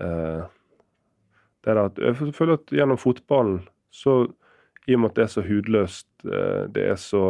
Eh, 0.00 0.42
det 1.68 1.74
er 1.74 1.84
at, 1.84 1.98
jeg 2.00 2.32
føler 2.32 2.56
at 2.56 2.72
gjennom 2.72 3.00
fotballen, 3.00 3.60
så 3.92 4.22
i 4.88 4.96
og 4.96 5.02
med 5.02 5.10
at 5.10 5.18
det 5.18 5.24
er 5.26 5.32
så 5.34 5.44
hudløst, 5.44 6.08
eh, 6.24 6.62
det 6.72 6.84
er 6.94 7.00
så 7.00 7.24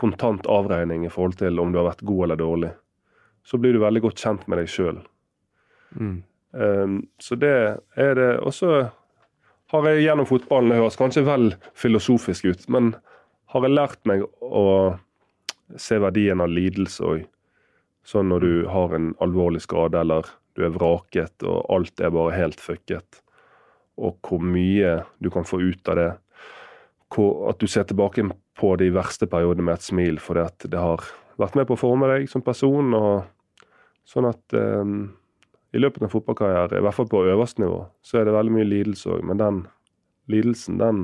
kontant 0.00 0.48
avregning 0.50 1.04
i 1.06 1.12
forhold 1.12 1.36
til 1.38 1.60
om 1.62 1.70
du 1.70 1.78
har 1.78 1.90
vært 1.92 2.06
god 2.08 2.24
eller 2.26 2.40
dårlig, 2.40 2.72
så 3.46 3.60
blir 3.60 3.76
du 3.76 3.84
veldig 3.84 4.02
godt 4.02 4.22
kjent 4.22 4.48
med 4.48 4.58
deg 4.58 4.70
sjøl. 4.72 4.98
så 7.22 7.36
det 7.38 7.54
er 7.94 8.14
det. 8.18 8.30
Og 8.42 8.54
så 8.54 8.72
har 9.70 9.86
jeg 9.86 10.02
gjennom 10.02 10.26
fotballen, 10.26 10.72
det 10.72 10.80
høres 10.80 10.98
kanskje 10.98 11.22
vel 11.28 11.52
filosofisk 11.78 12.48
ut, 12.50 12.66
men 12.72 12.94
har 13.54 13.66
jeg 13.66 13.76
lært 13.76 14.00
meg 14.10 14.24
å 14.42 14.98
se 15.78 16.00
verdien 16.02 16.42
av 16.42 16.50
lidelse 16.50 17.06
òg. 17.06 17.22
Sånn 18.02 18.32
når 18.32 18.42
du 18.42 18.54
har 18.72 18.94
en 18.96 19.12
alvorlig 19.22 19.62
skade 19.62 20.00
eller 20.00 20.26
du 20.60 20.66
er 20.68 20.74
vraket 20.76 21.46
og 21.48 21.64
alt 21.72 22.02
er 22.02 22.12
bare 22.14 22.36
helt 22.36 22.60
fucket. 22.60 23.22
Og 24.00 24.20
hvor 24.24 24.42
mye 24.44 25.00
du 25.20 25.30
kan 25.32 25.48
få 25.48 25.60
ut 25.60 25.88
av 25.92 25.98
det. 25.98 26.10
Hvor, 27.10 27.48
at 27.50 27.58
du 27.58 27.66
ser 27.66 27.88
tilbake 27.88 28.22
på 28.60 28.74
de 28.78 28.90
verste 28.94 29.26
periodene 29.26 29.66
med 29.66 29.80
et 29.80 29.86
smil 29.86 30.20
fordi 30.22 30.44
at 30.44 30.68
det 30.70 30.78
har 30.78 31.02
vært 31.40 31.56
med 31.58 31.66
på 31.66 31.74
å 31.74 31.80
forme 31.80 32.10
deg 32.12 32.28
som 32.30 32.44
person. 32.44 32.94
og 32.94 33.24
Sånn 34.08 34.28
at 34.28 34.56
eh, 34.56 34.94
i 35.72 35.80
løpet 35.80 36.02
av 36.02 36.08
en 36.08 36.12
fotballkarriere, 36.12 36.78
i 36.78 36.84
hvert 36.84 36.96
fall 36.96 37.08
på 37.10 37.24
øverste 37.30 37.62
nivå, 37.62 37.84
så 38.02 38.20
er 38.20 38.26
det 38.26 38.34
veldig 38.34 38.54
mye 38.56 38.68
lidelse 38.68 39.10
òg. 39.14 39.24
Men 39.26 39.40
den 39.40 39.60
lidelsen, 40.30 40.78
den, 40.80 41.02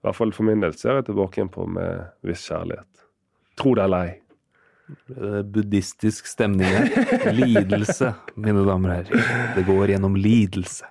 i 0.00 0.06
hvert 0.06 0.18
fall 0.18 0.32
for 0.36 0.48
min 0.48 0.64
del, 0.64 0.76
ser 0.78 1.00
jeg 1.00 1.08
tilbake 1.10 1.44
på 1.52 1.66
med 1.68 2.06
viss 2.24 2.46
kjærlighet. 2.48 3.06
Tro 3.60 3.74
det 3.76 3.84
eller 3.84 4.08
ei. 4.08 4.14
Eh, 5.14 5.42
Buddhistisk 5.48 6.26
stemning 6.28 6.68
her. 6.68 7.32
Lidelse, 7.32 8.10
mine 8.36 8.64
damer 8.66 8.90
og 8.90 8.96
herrer. 8.98 9.54
Det 9.56 9.64
går 9.68 9.94
gjennom 9.94 10.16
lidelse. 10.20 10.84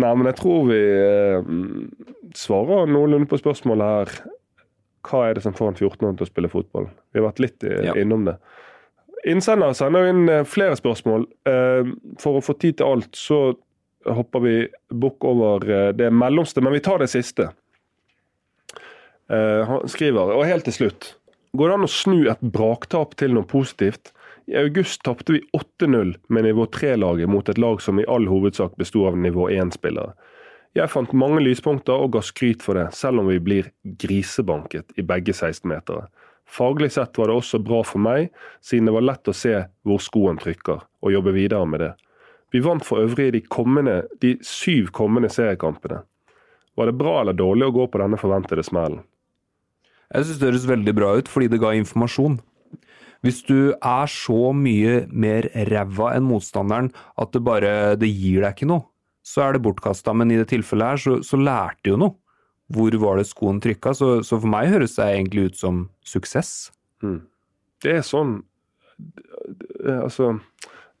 Nei, 0.00 0.10
men 0.14 0.28
jeg 0.30 0.36
tror 0.38 0.66
vi 0.68 0.80
eh, 0.80 1.48
svarer 2.38 2.86
noenlunde 2.92 3.26
på 3.30 3.38
spørsmålet 3.40 3.94
her. 3.94 4.12
Hva 5.08 5.22
er 5.30 5.38
det 5.38 5.42
som 5.46 5.54
får 5.56 5.72
en 5.72 5.78
14-åring 5.80 6.18
til 6.20 6.26
å 6.26 6.30
spille 6.30 6.50
fotball? 6.52 6.90
Vi 7.14 7.18
har 7.22 7.30
vært 7.30 7.40
litt 7.42 7.64
i, 7.64 7.72
Ja. 7.88 7.94
innom 7.98 8.26
det. 8.28 8.36
Innsender 9.28 9.72
sender 9.76 10.06
inn 10.12 10.28
eh, 10.32 10.44
flere 10.48 10.76
spørsmål. 10.78 11.24
Eh, 11.48 11.90
for 12.20 12.38
å 12.38 12.44
få 12.44 12.54
tid 12.60 12.78
til 12.78 12.92
alt, 12.92 13.10
så 13.16 13.40
hopper 14.08 14.40
vi 14.44 14.54
bukk 14.96 15.24
over 15.28 15.64
eh, 15.68 15.88
det 15.96 16.12
mellomste, 16.12 16.62
men 16.64 16.72
vi 16.76 16.80
tar 16.84 17.02
det 17.02 17.10
siste. 17.12 17.50
Eh, 19.30 19.64
han 19.68 19.88
skriver, 19.90 20.32
og 20.36 20.46
helt 20.48 20.64
til 20.68 20.74
slutt 20.76 21.10
Går 21.52 21.68
det 21.68 21.74
an 21.74 21.84
å 21.86 21.90
snu 21.90 22.18
et 22.30 22.42
braktap 22.54 23.16
til 23.18 23.32
noe 23.34 23.48
positivt? 23.48 24.12
I 24.50 24.54
august 24.60 25.02
tapte 25.06 25.34
vi 25.34 25.40
8-0 25.56 26.12
med 26.30 26.46
nivå 26.46 26.66
3-laget 26.70 27.30
mot 27.30 27.48
et 27.50 27.58
lag 27.58 27.82
som 27.82 27.98
i 27.98 28.06
all 28.06 28.28
hovedsak 28.30 28.76
besto 28.78 29.02
av 29.08 29.18
nivå 29.18 29.48
1-spillere. 29.50 30.14
Jeg 30.78 30.90
fant 30.92 31.10
mange 31.18 31.42
lyspunkter 31.42 31.98
og 31.98 32.12
ga 32.14 32.22
skryt 32.22 32.62
for 32.62 32.78
det, 32.78 32.92
selv 32.94 33.24
om 33.24 33.30
vi 33.32 33.40
blir 33.42 33.72
grisebanket 33.98 34.94
i 34.94 35.02
begge 35.02 35.34
16-metere. 35.34 36.06
Faglig 36.46 36.92
sett 36.94 37.18
var 37.18 37.30
det 37.30 37.38
også 37.40 37.58
bra 37.62 37.82
for 37.86 38.02
meg, 38.02 38.30
siden 38.62 38.86
det 38.86 38.94
var 38.94 39.06
lett 39.08 39.30
å 39.30 39.34
se 39.34 39.56
hvor 39.86 39.98
skoen 40.02 40.38
trykker, 40.38 40.86
og 41.02 41.14
jobbe 41.14 41.34
videre 41.34 41.66
med 41.66 41.82
det. 41.82 41.92
Vi 42.54 42.62
vant 42.62 42.86
for 42.86 43.02
øvrig 43.02 43.32
de, 43.34 43.42
kommende, 43.42 44.04
de 44.22 44.36
syv 44.46 44.90
kommende 44.94 45.30
seriekampene. 45.30 46.04
Var 46.78 46.86
det 46.86 46.98
bra 46.98 47.20
eller 47.20 47.38
dårlig 47.38 47.66
å 47.66 47.74
gå 47.74 47.90
på 47.90 48.02
denne 48.02 48.18
forventede 48.18 48.62
smellen? 48.66 49.02
Jeg 50.10 50.26
syns 50.26 50.40
det 50.40 50.48
høres 50.48 50.70
veldig 50.70 50.94
bra 50.96 51.10
ut, 51.20 51.28
fordi 51.30 51.50
det 51.52 51.60
ga 51.62 51.74
informasjon. 51.78 52.40
Hvis 53.24 53.42
du 53.44 53.74
er 53.76 54.10
så 54.10 54.52
mye 54.56 55.04
mer 55.12 55.46
ræva 55.68 56.14
enn 56.16 56.26
motstanderen 56.26 56.88
at 57.20 57.34
det 57.34 57.42
bare 57.44 57.72
det 58.00 58.08
gir 58.08 58.40
deg 58.42 58.56
ikke 58.56 58.70
noe, 58.70 58.86
så 59.22 59.44
er 59.44 59.54
det 59.54 59.62
bortkasta. 59.64 60.14
Men 60.16 60.32
i 60.32 60.38
det 60.40 60.48
tilfellet 60.50 60.94
her 60.94 61.02
så, 61.02 61.16
så 61.26 61.38
lærte 61.38 61.92
jo 61.92 62.00
noe. 62.00 62.16
Hvor 62.70 62.94
var 63.02 63.18
det 63.18 63.26
skoen 63.26 63.58
trykka? 63.62 63.92
Så, 63.98 64.08
så, 64.26 64.38
for 64.38 64.50
meg 64.50 64.70
høres 64.70 64.94
det 64.96 65.08
egentlig 65.10 65.50
ut 65.50 65.58
som 65.58 65.82
suksess. 66.06 66.70
Mm. 67.02 67.20
Det 67.82 67.98
er 68.00 68.06
sånn 68.06 68.40
Altså, 69.80 70.34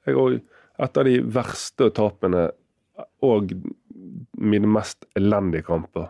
jeg 0.08 0.16
òg 0.16 0.38
Et 0.80 0.96
av 0.96 1.04
de 1.04 1.18
verste 1.28 1.90
tapene 1.92 2.46
og 3.20 3.50
mine 4.40 4.68
mest 4.72 5.04
elendige 5.16 5.66
kamper, 5.66 6.06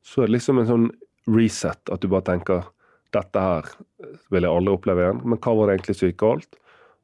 så 0.00 0.22
er 0.22 0.30
det 0.30 0.34
liksom 0.38 0.62
en 0.62 0.68
sånn 0.70 0.86
reset. 1.30 1.80
At 1.90 2.02
du 2.02 2.10
bare 2.12 2.26
tenker 2.28 2.70
dette 3.14 3.40
her 3.40 3.68
vil 4.32 4.46
jeg 4.46 4.50
aldri 4.50 4.74
oppleve 4.74 5.04
igjen. 5.04 5.22
Men 5.24 5.40
hva 5.40 5.54
var 5.56 5.68
det 5.68 5.78
egentlig 5.78 5.98
som 5.98 6.10
gikk 6.10 6.20
galt? 6.22 6.58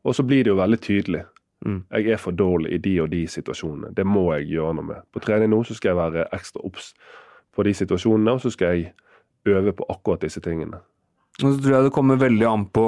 Og 0.07 0.17
så 0.17 0.25
blir 0.27 0.45
det 0.45 0.53
jo 0.53 0.61
veldig 0.61 0.81
tydelig. 0.83 1.25
Mm. 1.67 1.81
Jeg 1.93 2.15
er 2.15 2.21
for 2.21 2.37
dårlig 2.37 2.73
i 2.73 2.81
de 2.81 2.95
og 3.03 3.11
de 3.13 3.25
situasjonene. 3.29 3.93
Det 3.97 4.07
må 4.09 4.31
jeg 4.37 4.49
gjøre 4.55 4.77
noe 4.79 4.89
med. 4.93 5.09
På 5.13 5.23
trening 5.23 5.53
nå 5.53 5.61
så 5.69 5.77
skal 5.77 5.93
jeg 5.93 6.01
være 6.01 6.29
ekstra 6.37 6.65
obs 6.67 6.95
på 7.57 7.67
de 7.67 7.75
situasjonene, 7.77 8.37
og 8.37 8.45
så 8.45 8.53
skal 8.55 8.77
jeg 8.77 8.93
øve 9.51 9.75
på 9.77 9.87
akkurat 9.93 10.25
disse 10.25 10.41
tingene. 10.45 10.81
Og 11.41 11.55
så 11.55 11.57
tror 11.63 11.75
jeg 11.75 11.87
det 11.87 11.95
kommer 11.97 12.21
veldig 12.21 12.47
an 12.49 12.65
på 12.75 12.87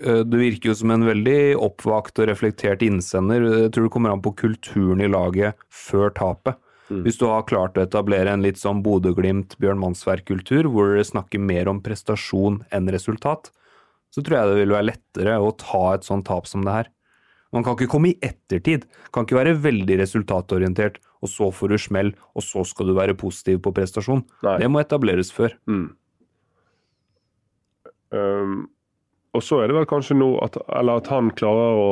eh, 0.00 0.22
Du 0.24 0.38
virker 0.40 0.70
jo 0.70 0.76
som 0.78 0.92
en 0.94 1.04
veldig 1.04 1.56
oppvakt 1.60 2.20
og 2.22 2.30
reflektert 2.30 2.84
innsender. 2.86 3.44
Jeg 3.66 3.72
tror 3.74 3.88
det 3.88 3.92
kommer 3.92 4.14
an 4.14 4.24
på 4.24 4.32
kulturen 4.38 5.02
i 5.04 5.10
laget 5.10 5.58
før 5.68 6.12
tapet. 6.16 6.60
Mm. 6.90 7.04
Hvis 7.06 7.20
du 7.20 7.26
har 7.30 7.46
klart 7.46 7.78
å 7.78 7.84
etablere 7.84 8.32
en 8.34 8.42
litt 8.44 8.58
sånn 8.58 8.82
Bodø-Glimt, 8.84 9.54
Bjørn 9.62 9.78
Mannsverk-kultur, 9.80 10.66
hvor 10.70 10.90
dere 10.90 11.06
snakker 11.06 11.42
mer 11.42 11.70
om 11.70 11.82
prestasjon 11.84 12.60
enn 12.74 12.90
resultat, 12.90 13.52
så 14.10 14.24
tror 14.26 14.36
jeg 14.36 14.50
det 14.50 14.62
vil 14.64 14.74
være 14.74 14.88
lettere 14.88 15.36
å 15.38 15.52
ta 15.54 15.84
et 15.94 16.06
sånt 16.06 16.26
tap 16.26 16.50
som 16.50 16.66
det 16.66 16.74
her. 16.74 16.90
Man 17.54 17.64
kan 17.66 17.74
ikke 17.74 17.90
komme 17.90 18.12
i 18.12 18.18
ettertid. 18.22 18.86
Kan 19.14 19.26
ikke 19.26 19.38
være 19.38 19.56
veldig 19.62 19.96
resultatorientert, 20.02 21.00
og 21.22 21.30
så 21.30 21.50
får 21.54 21.72
du 21.72 21.78
smell, 21.82 22.12
og 22.34 22.46
så 22.46 22.62
skal 22.66 22.90
du 22.90 22.96
være 22.98 23.16
positiv 23.18 23.62
på 23.64 23.74
prestasjon. 23.74 24.22
Nei. 24.46 24.58
Det 24.62 24.70
må 24.70 24.82
etableres 24.82 25.32
før. 25.34 25.54
Mm. 25.70 25.88
Um, 28.10 28.54
og 29.34 29.44
så 29.46 29.60
er 29.62 29.70
det 29.70 29.78
vel 29.78 29.90
kanskje 29.90 30.16
nå 30.18 30.32
at, 30.42 30.58
eller 30.78 31.02
at 31.02 31.10
han 31.12 31.30
klarer 31.38 31.78
å 31.78 31.90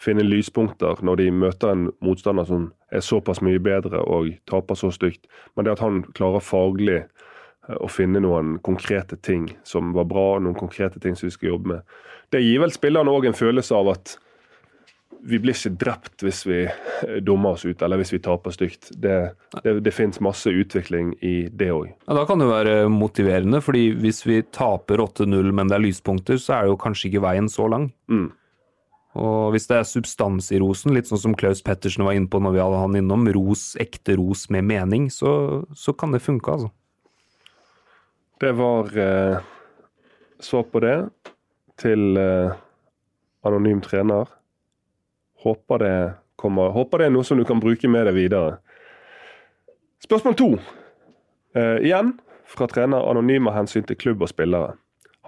finne 0.00 0.24
lyspunkter 0.24 1.02
når 1.04 1.20
de 1.20 1.30
møter 1.34 1.74
en 1.74 1.88
motstander 2.04 2.48
som 2.48 2.70
er 2.92 3.04
såpass 3.04 3.42
mye 3.44 3.60
bedre 3.62 4.02
og 4.02 4.32
taper 4.50 4.78
så 4.78 4.92
stygt. 4.94 5.28
Men 5.54 5.66
det 5.66 5.76
at 5.76 5.84
han 5.84 6.02
klarer 6.16 6.44
faglig 6.44 7.02
eh, 7.02 7.76
å 7.76 7.90
finne 7.90 8.22
noen 8.24 8.56
konkrete 8.64 9.20
ting 9.20 9.50
som 9.64 9.92
var 9.96 10.08
bra, 10.10 10.32
noen 10.40 10.58
konkrete 10.58 11.02
ting 11.02 11.18
som 11.18 11.28
vi 11.28 11.36
skal 11.36 11.54
jobbe 11.54 11.76
med, 11.76 11.94
det 12.30 12.42
gir 12.44 12.62
vel 12.62 12.74
spillerne 12.74 13.12
òg 13.12 13.28
en 13.28 13.36
følelse 13.38 13.76
av 13.76 13.94
at 13.96 14.18
vi 15.20 15.38
blir 15.42 15.52
ikke 15.52 15.74
drept 15.80 16.24
hvis 16.24 16.42
vi 16.48 16.60
eh, 16.64 17.18
dummer 17.24 17.56
oss 17.56 17.66
ut, 17.66 17.82
eller 17.82 18.00
hvis 18.00 18.14
vi 18.14 18.22
taper 18.24 18.54
stygt. 18.54 18.90
Det, 18.96 19.16
det, 19.60 19.74
det 19.84 19.92
finnes 19.94 20.20
masse 20.24 20.48
utvikling 20.48 21.12
i 21.20 21.50
det 21.52 21.70
òg. 21.74 21.90
Ja, 22.06 22.16
Da 22.16 22.24
kan 22.28 22.40
det 22.40 22.48
være 22.50 22.76
motiverende, 22.92 23.60
fordi 23.64 23.90
hvis 24.00 24.24
vi 24.24 24.40
taper 24.48 25.04
8-0, 25.04 25.52
men 25.52 25.68
det 25.68 25.76
er 25.76 25.84
lyspunkter, 25.84 26.40
så 26.40 26.56
er 26.56 26.64
det 26.64 26.72
jo 26.72 26.80
kanskje 26.80 27.10
ikke 27.10 27.24
veien 27.26 27.50
så 27.52 27.68
lang. 27.70 27.90
Mm. 28.08 28.30
Og 29.18 29.50
hvis 29.50 29.66
det 29.66 29.80
er 29.80 29.88
substans 29.88 30.52
i 30.54 30.60
rosen, 30.62 30.94
litt 30.94 31.08
sånn 31.10 31.22
som 31.24 31.34
Klaus 31.38 31.64
Pettersen 31.66 32.04
var 32.06 32.14
inne 32.14 32.30
på 32.30 32.38
når 32.42 32.54
vi 32.54 32.62
hadde 32.62 32.82
han 32.84 32.98
innom, 33.00 33.26
ros, 33.34 33.72
ekte 33.82 34.14
ros 34.20 34.46
med 34.54 34.68
mening, 34.68 35.08
så, 35.10 35.64
så 35.74 35.94
kan 35.96 36.14
det 36.14 36.22
funke, 36.22 36.54
altså. 36.54 36.70
Det 38.40 38.52
var 38.56 38.86
eh, 38.96 39.40
svar 40.40 40.62
på 40.72 40.80
det 40.80 40.94
til 41.82 42.16
eh, 42.16 42.54
anonym 43.44 43.82
trener. 43.84 44.30
Håper 45.42 45.82
det 45.82 45.94
kommer 46.40 46.72
Håper 46.72 47.02
det 47.02 47.10
er 47.10 47.12
noe 47.12 47.26
som 47.26 47.36
du 47.36 47.44
kan 47.44 47.60
bruke 47.60 47.88
med 47.90 48.06
deg 48.08 48.16
videre. 48.16 48.54
Spørsmål 50.00 50.38
to. 50.40 50.50
Eh, 51.52 51.82
igjen 51.84 52.14
fra 52.48 52.68
trener 52.70 53.10
anonym 53.10 53.50
av 53.50 53.58
hensyn 53.58 53.84
til 53.84 53.98
klubb 54.00 54.24
og 54.24 54.32
spillere. 54.32 54.72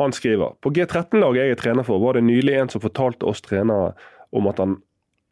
Han 0.02 0.14
skriver 0.16 0.56
på 0.60 0.72
G13-laget 0.74 1.42
jeg 1.42 1.54
er 1.54 1.60
trener 1.60 1.86
for, 1.86 2.02
var 2.02 2.18
det 2.18 2.26
nylig 2.26 2.56
en 2.58 2.72
som 2.72 2.82
fortalte 2.82 3.28
oss 3.28 3.42
trenere 3.44 3.92
om 4.34 4.48
at 4.50 4.58
han 4.62 4.76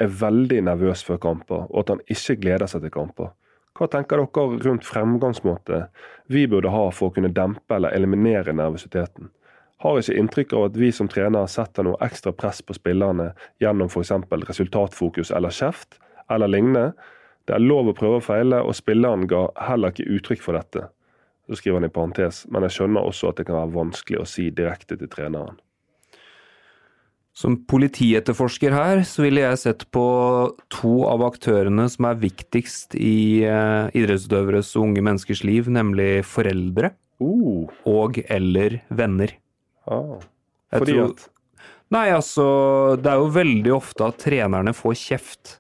er 0.00 0.12
veldig 0.20 0.62
nervøs 0.68 1.02
før 1.04 1.20
kamper, 1.20 1.66
og 1.68 1.82
at 1.82 1.94
han 1.94 2.02
ikke 2.12 2.38
gleder 2.40 2.70
seg 2.70 2.84
til 2.84 2.94
kamper. 2.94 3.32
Hva 3.76 3.88
tenker 3.88 4.20
dere 4.20 4.60
rundt 4.64 4.84
fremgangsmåte 4.84 5.84
vi 6.32 6.46
burde 6.50 6.72
ha 6.72 6.88
for 6.92 7.08
å 7.08 7.14
kunne 7.16 7.32
dempe 7.32 7.76
eller 7.76 7.94
eliminere 7.96 8.52
nervøsiteten? 8.56 9.30
Har 9.80 9.96
ikke 9.96 10.16
inntrykk 10.20 10.52
av 10.52 10.66
at 10.68 10.76
vi 10.76 10.90
som 10.92 11.08
trenere 11.08 11.48
setter 11.48 11.86
noe 11.86 12.00
ekstra 12.04 12.34
press 12.36 12.60
på 12.60 12.76
spillerne 12.76 13.30
gjennom 13.64 13.88
f.eks. 13.88 14.12
resultatfokus 14.50 15.32
eller 15.32 15.54
kjeft, 15.56 15.96
eller 16.28 16.52
lignende. 16.52 16.92
Det 17.48 17.56
er 17.56 17.64
lov 17.64 17.88
å 17.88 17.96
prøve 17.96 18.20
og 18.20 18.26
feile, 18.26 18.60
og 18.60 18.76
spilleren 18.76 19.24
ga 19.30 19.46
heller 19.70 19.94
ikke 19.94 20.18
uttrykk 20.18 20.44
for 20.44 20.58
dette. 20.60 20.90
Så 21.50 21.59
skriver 21.59 21.80
han 21.80 21.88
i 21.88 21.90
parentes, 21.90 22.45
men 22.47 22.62
jeg 22.69 22.76
skjønner 22.76 23.02
også 23.02 23.33
at 23.33 23.40
det 23.40 23.49
kan 23.49 23.59
være 23.59 23.75
vanskelig 23.75 24.21
å 24.23 24.28
si 24.28 24.47
direkte 24.54 24.95
til 25.00 25.11
treneren. 25.11 25.59
Som 27.35 27.57
politietterforsker 27.71 28.75
her, 28.75 29.02
så 29.07 29.25
ville 29.25 29.42
jeg 29.42 29.59
sett 29.62 29.85
på 29.95 30.04
to 30.71 30.95
av 31.11 31.25
aktørene 31.26 31.87
som 31.90 32.07
er 32.11 32.23
viktigst 32.23 32.95
i 32.99 33.42
eh, 33.49 33.90
idrettsutøveres 33.97 34.75
og 34.76 34.88
unge 34.90 35.04
menneskers 35.07 35.42
liv, 35.47 35.71
nemlig 35.73 36.21
foreldre 36.28 36.95
Uh, 37.21 37.69
og 37.85 38.16
eller 38.33 38.80
venner. 38.88 39.35
ah. 39.87 40.21
Fordi 40.73 40.92
tror- 40.92 41.11
at 41.11 41.28
Nei, 41.90 42.09
altså, 42.14 42.97
det 43.02 43.11
er 43.11 43.19
jo 43.19 43.33
veldig 43.35 43.73
ofte 43.75 44.07
at 44.07 44.19
trenerne 44.23 44.71
får 44.71 44.95
kjeft. 44.95 45.57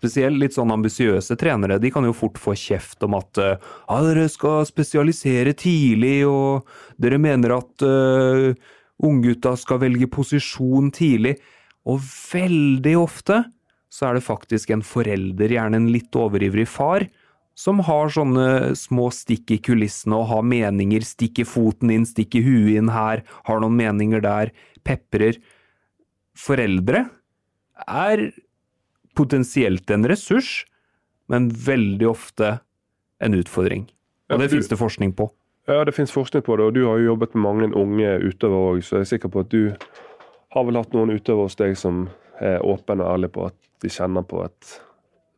Spesielt 0.00 0.38
litt 0.40 0.56
sånn 0.56 0.72
ambisiøse 0.72 1.36
trenere. 1.36 1.76
De 1.76 1.90
kan 1.92 2.06
jo 2.08 2.16
fort 2.16 2.38
få 2.40 2.54
kjeft 2.56 3.04
om 3.04 3.18
at 3.18 3.36
eh, 3.36 3.56
ja, 3.60 3.98
dere 4.06 4.26
skal 4.32 4.64
spesialisere 4.64 5.52
tidlig, 5.60 6.22
og 6.24 6.68
dere 6.96 7.18
mener 7.20 7.58
at 7.58 7.84
uh, 7.84 8.54
unggutta 9.04 9.52
skal 9.60 9.82
velge 9.84 10.08
posisjon 10.08 10.88
tidlig. 10.96 11.36
Og 11.84 12.00
veldig 12.00 12.96
ofte 12.96 13.42
så 13.92 14.08
er 14.08 14.16
det 14.16 14.24
faktisk 14.24 14.70
en 14.72 14.84
forelder, 14.86 15.52
gjerne 15.52 15.80
en 15.82 15.90
litt 15.92 16.14
overivrig 16.16 16.68
far, 16.70 17.04
som 17.58 17.82
har 17.84 18.12
sånne 18.14 18.72
små 18.78 19.10
stikk 19.12 19.50
i 19.52 19.58
kulissene 19.60 20.16
og 20.16 20.30
har 20.30 20.44
meninger, 20.46 21.04
stikker 21.04 21.48
foten 21.48 21.90
inn, 21.92 22.06
stikker 22.08 22.44
huet 22.46 22.78
inn 22.78 22.92
her, 22.94 23.24
har 23.44 23.60
noen 23.60 23.76
meninger 23.76 24.22
der, 24.24 24.54
peprer. 24.86 25.36
Foreldre 26.38 27.04
er 27.84 28.30
potensielt 29.20 29.92
en 29.92 30.08
ressurs, 30.08 30.64
men 31.30 31.50
veldig 31.52 32.08
ofte 32.10 32.56
en 33.20 33.36
utfordring. 33.36 33.86
Og 34.32 34.40
det 34.40 34.50
finnes 34.52 34.70
det 34.70 34.78
forskning 34.80 35.12
på. 35.18 35.28
Ja, 35.68 35.84
det 35.84 35.94
finnes 35.94 36.12
forskning 36.14 36.42
på 36.46 36.56
det, 36.56 36.66
og 36.70 36.74
du 36.74 36.84
har 36.86 36.98
jo 36.98 37.12
jobbet 37.12 37.34
med 37.36 37.44
mange 37.44 37.68
unge 37.76 38.14
utøvere 38.24 38.74
òg, 38.74 38.84
så 38.86 38.98
jeg 38.98 39.06
er 39.06 39.10
sikker 39.12 39.32
på 39.32 39.44
at 39.44 39.50
du 39.52 39.74
har 40.54 40.66
vel 40.66 40.78
hatt 40.80 40.94
noen 40.96 41.12
utøvere 41.14 41.46
hos 41.46 41.58
deg 41.58 41.76
som 41.78 42.06
er 42.40 42.62
åpne 42.66 43.04
og 43.04 43.12
ærlige 43.12 43.34
på 43.36 43.50
at 43.50 43.58
de 43.84 43.92
kjenner 43.92 44.24
på 44.26 44.40
et 44.46 44.72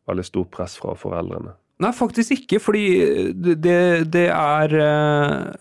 veldig 0.09 0.25
stort 0.25 0.51
press 0.55 0.77
fra 0.79 0.95
foreldrene. 0.99 1.53
Nei, 1.83 1.91
faktisk 1.95 2.35
ikke, 2.37 2.61
fordi 2.63 2.85
det, 3.33 3.57
det, 3.63 3.77
det 4.13 4.27
er 4.31 4.75
eh, 4.79 5.53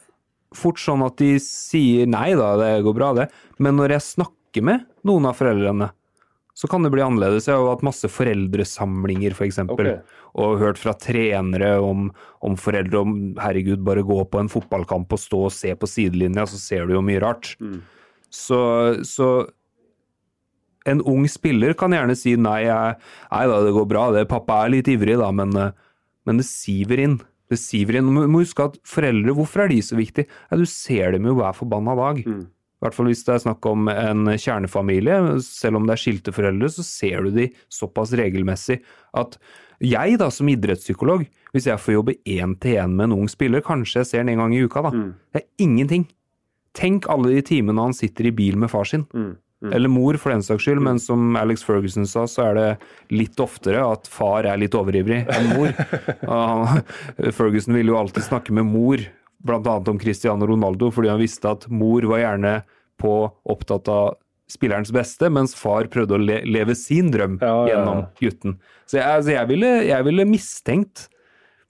fort 0.56 0.80
sånn 0.80 1.02
at 1.04 1.18
de 1.20 1.34
sier 1.42 2.08
nei 2.10 2.30
da, 2.38 2.54
det 2.60 2.72
går 2.86 2.96
bra 2.96 3.10
det, 3.18 3.28
men 3.62 3.76
når 3.80 3.96
jeg 3.96 4.08
snakker 4.12 4.66
med 4.68 4.86
noen 5.08 5.28
av 5.28 5.38
foreldrene, 5.38 5.90
så 6.54 6.68
kan 6.68 6.84
det 6.84 6.90
bli 6.92 7.00
annerledes. 7.00 7.46
Jeg 7.48 7.56
har 7.56 7.70
hatt 7.70 7.84
masse 7.86 8.08
foreldresamlinger, 8.12 9.32
for 9.34 9.46
eksempel, 9.48 9.88
Ok. 9.94 10.18
og 10.34 10.58
hørt 10.60 10.78
fra 10.80 10.92
trenere 11.00 11.78
om, 11.80 12.10
om 12.44 12.56
foreldre 12.60 13.00
om 13.00 13.14
herregud, 13.40 13.80
bare 13.84 14.04
gå 14.04 14.18
på 14.28 14.40
en 14.42 14.52
fotballkamp 14.52 15.12
og 15.12 15.18
stå 15.22 15.40
og 15.46 15.52
se 15.56 15.72
på 15.74 15.88
sidelinja, 15.88 16.44
så 16.46 16.60
ser 16.60 16.86
du 16.86 16.94
jo 16.98 17.02
mye 17.04 17.22
rart. 17.24 17.54
Så, 18.32 18.60
så 19.08 19.30
en 20.88 21.02
ung 21.08 21.26
spiller 21.30 21.76
kan 21.78 21.94
gjerne 21.94 22.16
si 22.18 22.34
nei, 22.36 22.62
jeg, 22.66 22.96
nei 23.32 23.42
da, 23.48 23.58
det 23.64 23.74
går 23.76 23.88
bra, 23.90 24.06
det, 24.14 24.26
pappa 24.30 24.64
er 24.64 24.74
litt 24.76 24.88
ivrig 24.90 25.18
da, 25.20 25.28
men, 25.34 25.54
eh, 25.56 25.76
men 26.26 26.40
det 26.40 26.46
siver 26.48 27.02
inn. 27.04 27.20
Det 27.52 27.58
siver 27.60 27.98
inn. 27.98 28.08
Du 28.08 28.26
må 28.32 28.40
huske 28.42 28.64
at 28.64 28.78
foreldre, 28.88 29.34
hvorfor 29.36 29.64
er 29.64 29.72
de 29.72 29.80
så 29.84 29.98
viktige? 29.98 30.28
Ja, 30.50 30.56
du 30.58 30.64
ser 30.68 31.12
dem 31.14 31.28
jo 31.28 31.36
hver 31.38 31.54
forbanna 31.56 31.94
dag. 31.98 32.22
Mm. 32.26 32.46
I 32.82 32.84
hvert 32.88 32.96
fall 32.96 33.06
hvis 33.12 33.20
det 33.22 33.36
er 33.36 33.42
snakk 33.44 33.66
om 33.70 33.86
en 33.92 34.26
kjernefamilie, 34.34 35.18
selv 35.46 35.78
om 35.78 35.84
det 35.86 35.94
er 35.94 36.00
skilte 36.02 36.32
foreldre, 36.34 36.66
så 36.74 36.82
ser 36.82 37.22
du 37.22 37.36
de 37.36 37.44
såpass 37.70 38.10
regelmessig 38.18 38.80
at 39.14 39.38
jeg 39.82 40.18
da, 40.18 40.26
som 40.34 40.50
idrettspsykolog, 40.50 41.22
hvis 41.54 41.68
jeg 41.70 41.78
får 41.78 41.94
jobbe 41.94 42.16
én 42.26 42.56
til 42.62 42.80
én 42.82 42.96
med 42.98 43.08
en 43.08 43.20
ung 43.20 43.30
spiller, 43.30 43.62
kanskje 43.62 44.00
jeg 44.00 44.10
ser 44.10 44.24
den 44.24 44.34
en 44.34 44.42
gang 44.44 44.56
i 44.56 44.64
uka, 44.66 44.82
da. 44.82 44.90
Mm. 44.94 45.08
Det 45.30 45.42
er 45.42 45.64
ingenting. 45.64 46.04
Tenk 46.74 47.06
alle 47.12 47.36
de 47.36 47.46
timene 47.46 47.86
han 47.86 47.94
sitter 47.94 48.30
i 48.30 48.34
bil 48.34 48.58
med 48.58 48.70
far 48.72 48.86
sin. 48.88 49.06
Mm. 49.14 49.32
Eller 49.70 49.90
mor, 49.90 50.18
for 50.18 50.34
den 50.34 50.42
saks 50.42 50.64
skyld, 50.66 50.82
men 50.82 50.98
som 50.98 51.36
Alex 51.38 51.62
Ferguson 51.62 52.06
sa, 52.08 52.24
så 52.26 52.48
er 52.48 52.58
det 52.58 52.68
litt 53.14 53.38
oftere 53.42 53.84
at 53.86 54.10
far 54.10 54.48
er 54.50 54.58
litt 54.58 54.74
overivrig 54.74 55.20
enn 55.30 55.52
mor. 55.54 55.74
Ferguson 57.38 57.78
ville 57.78 57.94
jo 57.94 58.00
alltid 58.00 58.26
snakke 58.26 58.54
med 58.58 58.66
mor, 58.66 59.04
annet 59.48 59.88
om 59.88 59.98
Cristiano 59.98 60.46
Ronaldo, 60.46 60.90
fordi 60.94 61.10
han 61.12 61.20
visste 61.22 61.50
at 61.50 61.68
mor 61.70 62.04
var 62.10 62.22
gjerne 62.22 62.54
på 63.02 63.14
opptatt 63.50 63.88
av 63.90 64.14
spillerens 64.52 64.92
beste, 64.92 65.30
mens 65.32 65.54
far 65.56 65.88
prøvde 65.92 66.16
å 66.16 66.20
le 66.20 66.42
leve 66.44 66.74
sin 66.76 67.10
drøm 67.12 67.38
Ja, 67.40 67.48
ja, 67.48 67.56
ja. 67.56 67.72
gjennom 67.72 68.04
gutten. 68.20 68.58
Så 68.86 68.98
jeg, 68.98 69.08
altså, 69.08 69.32
jeg, 69.34 69.48
ville, 69.48 69.72
jeg 69.88 70.06
ville 70.08 70.28
mistenkt 70.28 71.06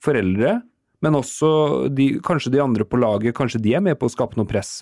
foreldre, 0.03 0.57
men 1.03 1.19
også 1.19 1.51
de, 1.91 2.17
kanskje 2.23 2.53
de 2.53 2.63
andre 2.63 2.87
på 2.87 2.99
laget, 2.99 3.35
kanskje 3.35 3.61
de 3.63 3.75
er 3.77 3.83
med 3.83 3.99
på 3.99 4.07
å 4.07 4.13
skape 4.13 4.39
noe 4.39 4.49
press. 4.49 4.81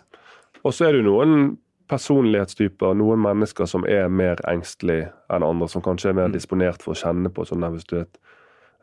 Og 0.62 0.74
så 0.74 0.88
er 0.88 0.94
det 0.96 1.02
jo 1.04 1.10
noen 1.10 1.56
personlighetstyper, 1.92 2.94
noen 2.96 3.22
mennesker 3.22 3.68
som 3.68 3.86
er 3.90 4.12
mer 4.12 4.40
engstelige 4.50 5.10
enn 5.34 5.46
andre, 5.46 5.68
som 5.72 5.84
kanskje 5.84 6.12
er 6.12 6.20
mer 6.22 6.32
disponert 6.34 6.84
for 6.84 6.96
å 6.96 7.02
kjenne 7.02 7.32
på 7.34 7.46
sånn 7.48 7.64
nervøsitet 7.66 8.22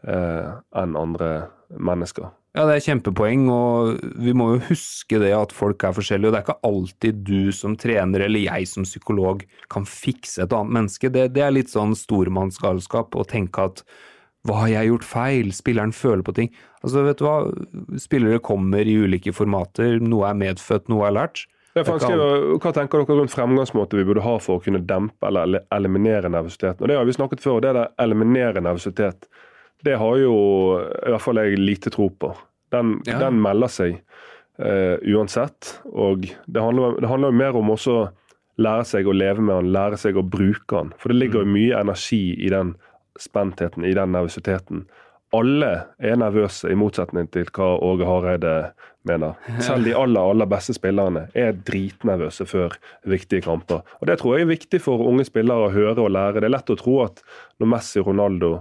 eh, 0.05 0.51
enn 0.83 0.99
andre 0.99 1.31
mennesker. 1.73 2.29
Ja, 2.59 2.65
det 2.67 2.75
er 2.75 2.87
kjempepoeng, 2.89 3.45
og 3.55 4.01
vi 4.19 4.33
må 4.35 4.49
jo 4.57 4.63
huske 4.73 5.21
det 5.23 5.31
at 5.31 5.53
folk 5.55 5.85
er 5.87 5.93
forskjellige. 5.95 6.27
Og 6.27 6.35
det 6.35 6.39
er 6.41 6.47
ikke 6.49 6.67
alltid 6.67 7.21
du 7.29 7.53
som 7.55 7.77
trener 7.79 8.25
eller 8.25 8.43
jeg 8.49 8.67
som 8.67 8.87
psykolog 8.87 9.45
kan 9.71 9.87
fikse 9.87 10.43
et 10.43 10.55
annet 10.57 10.75
menneske. 10.75 11.11
Det, 11.15 11.29
det 11.37 11.45
er 11.47 11.55
litt 11.55 11.71
sånn 11.71 11.95
stormannsgalskap 11.95 13.15
å 13.15 13.27
tenke 13.31 13.69
at 13.71 13.85
hva 14.49 14.65
har 14.65 14.73
jeg 14.73 14.91
gjort 14.91 15.07
feil? 15.07 15.53
Spilleren 15.55 15.95
føler 15.95 16.27
på 16.27 16.35
ting. 16.35 16.51
Altså, 16.83 17.05
vet 17.07 17.23
du 17.23 17.29
hva? 17.29 17.37
Spillere 18.03 18.43
kommer 18.43 18.91
i 18.91 18.97
ulike 19.07 19.31
formater. 19.37 20.03
Noe 20.03 20.27
er 20.33 20.43
medfødt, 20.43 20.91
noe 20.91 21.07
er 21.07 21.15
lært. 21.15 21.45
Er 21.79 21.87
skriver, 21.87 22.57
hva 22.59 22.75
tenker 22.75 23.05
dere 23.05 23.21
rundt 23.21 23.31
fremgangsmåte 23.31 24.01
vi 24.01 24.07
burde 24.09 24.25
ha 24.25 24.35
for 24.43 24.59
å 24.59 24.65
kunne 24.65 24.83
dempe 24.83 25.31
eller 25.31 25.63
eliminere 25.77 26.31
nervøsiteten? 26.33 26.83
Og 26.83 26.91
Det 26.91 26.99
har 26.99 27.07
vi 27.07 27.15
snakket 27.15 27.45
før, 27.45 27.63
det 27.63 27.77
der 27.77 27.93
eliminere 28.03 28.65
nervøsitet, 28.65 29.29
det 29.87 29.95
har 30.01 30.19
jo 30.19 30.35
i 30.81 31.13
hvert 31.13 31.23
fall 31.23 31.39
jeg 31.39 31.61
lite 31.61 31.95
tro 31.95 32.09
på. 32.11 32.33
Den, 32.75 32.99
Ja. 33.07 33.19
den 33.19 33.41
melder 33.43 33.71
seg 33.73 34.01
uh, 34.61 34.97
uansett. 35.15 35.81
Og 35.93 36.27
det 36.47 36.63
handler, 36.63 36.99
det 37.01 37.09
handler 37.09 37.33
jo 37.33 37.39
mer 37.41 37.57
om 37.57 37.71
også 37.75 37.99
lære 38.59 38.85
seg 38.91 39.07
å 39.07 39.15
leve 39.15 39.41
med 39.41 39.55
den, 39.63 39.73
lære 39.73 39.97
seg 40.01 40.17
å 40.19 40.23
bruke 40.27 40.75
den. 40.81 40.93
For 40.99 41.09
det 41.13 41.21
ligger 41.21 41.45
jo 41.45 41.53
mye 41.55 41.79
energi 41.81 42.35
i 42.39 42.51
den 42.51 42.75
spentheten, 43.19 43.85
i 43.87 43.95
den 43.95 44.13
nervøsiteten. 44.15 44.87
Alle 45.37 45.71
er 46.01 46.17
nervøse, 46.17 46.71
i 46.73 46.77
motsetning 46.79 47.27
til 47.31 47.45
hva 47.53 47.75
Åge 47.85 48.07
Hareide 48.09 48.53
mener. 49.05 49.35
Selv 49.61 49.85
de 49.85 49.93
aller, 49.97 50.21
aller 50.25 50.49
beste 50.49 50.73
spillerne 50.77 51.27
er 51.37 51.53
dritnervøse 51.53 52.47
før 52.49 52.75
viktige 53.05 53.45
kamper. 53.45 53.83
Og 54.01 54.07
Det 54.09 54.19
tror 54.19 54.39
jeg 54.39 54.47
er 54.47 54.55
viktig 54.55 54.81
for 54.81 55.05
unge 55.05 55.27
spillere 55.29 55.69
å 55.69 55.73
høre 55.75 56.01
og 56.01 56.11
lære. 56.17 56.41
Det 56.41 56.49
er 56.49 56.57
lett 56.57 56.73
å 56.73 56.79
tro 56.81 57.03
at 57.05 57.21
når 57.61 57.71
Messi 57.75 58.01
og 58.01 58.09
Ronaldo 58.09 58.53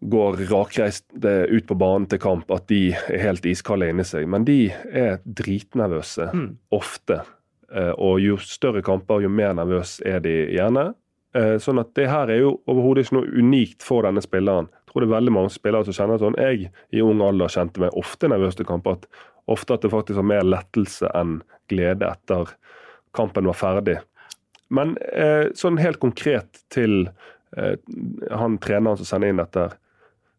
går 0.00 0.38
rakreist 0.48 1.04
ut 1.12 1.66
på 1.68 1.74
banen 1.76 2.06
til 2.08 2.18
kamp, 2.22 2.50
at 2.50 2.66
de 2.70 2.92
er 2.94 3.20
helt 3.20 3.44
iskalde 3.46 3.90
inni 3.92 4.04
seg. 4.08 4.24
Men 4.32 4.46
de 4.48 4.70
er 4.96 5.18
dritnervøse 5.24 6.30
ofte. 6.72 7.20
Eh, 7.72 7.92
Og 7.98 8.20
jo 8.20 8.36
større 8.40 8.82
kamper, 8.82 9.20
jo 9.22 9.28
mer 9.28 9.52
nervøs 9.54 10.00
er 10.06 10.20
de 10.24 10.32
gjerne. 10.56 10.94
Eh, 11.34 11.58
Sånn 11.62 11.78
at 11.78 11.92
det 11.94 12.08
her 12.08 12.30
er 12.32 12.40
jo 12.40 12.60
overhodet 12.66 13.04
ikke 13.06 13.18
noe 13.18 13.28
unikt 13.38 13.82
for 13.82 14.02
denne 14.02 14.22
spilleren. 14.24 14.68
Jeg 14.72 14.92
tror 14.92 15.00
det 15.04 15.08
er 15.10 15.16
veldig 15.20 15.32
mange 15.36 15.50
spillere 15.54 15.84
som 15.84 15.94
kjenner 15.94 16.18
sånn. 16.18 16.38
Jeg 16.40 16.70
i 16.92 17.02
ung 17.04 17.20
alder 17.22 17.52
kjente 17.52 17.78
meg 17.84 17.94
ofte 17.94 18.26
nervøs 18.32 18.56
til 18.56 18.66
kamper. 18.66 18.96
Ofte 19.46 19.74
at 19.76 19.82
det 19.84 19.92
faktisk 19.92 20.16
var 20.16 20.26
mer 20.32 20.42
lettelse 20.48 21.10
enn 21.14 21.42
glede 21.68 22.08
etter 22.08 22.56
kampen 23.14 23.46
var 23.46 23.54
ferdig. 23.54 23.98
Men 24.70 24.96
eh, 25.12 25.50
sånn 25.54 25.78
helt 25.78 26.00
konkret 26.00 26.64
til 26.70 27.10
han 28.30 28.58
treneren 28.62 28.96
som 29.00 29.04
sender 29.08 29.32
inn 29.32 29.40
dette, 29.40 29.64
her, 29.66 29.72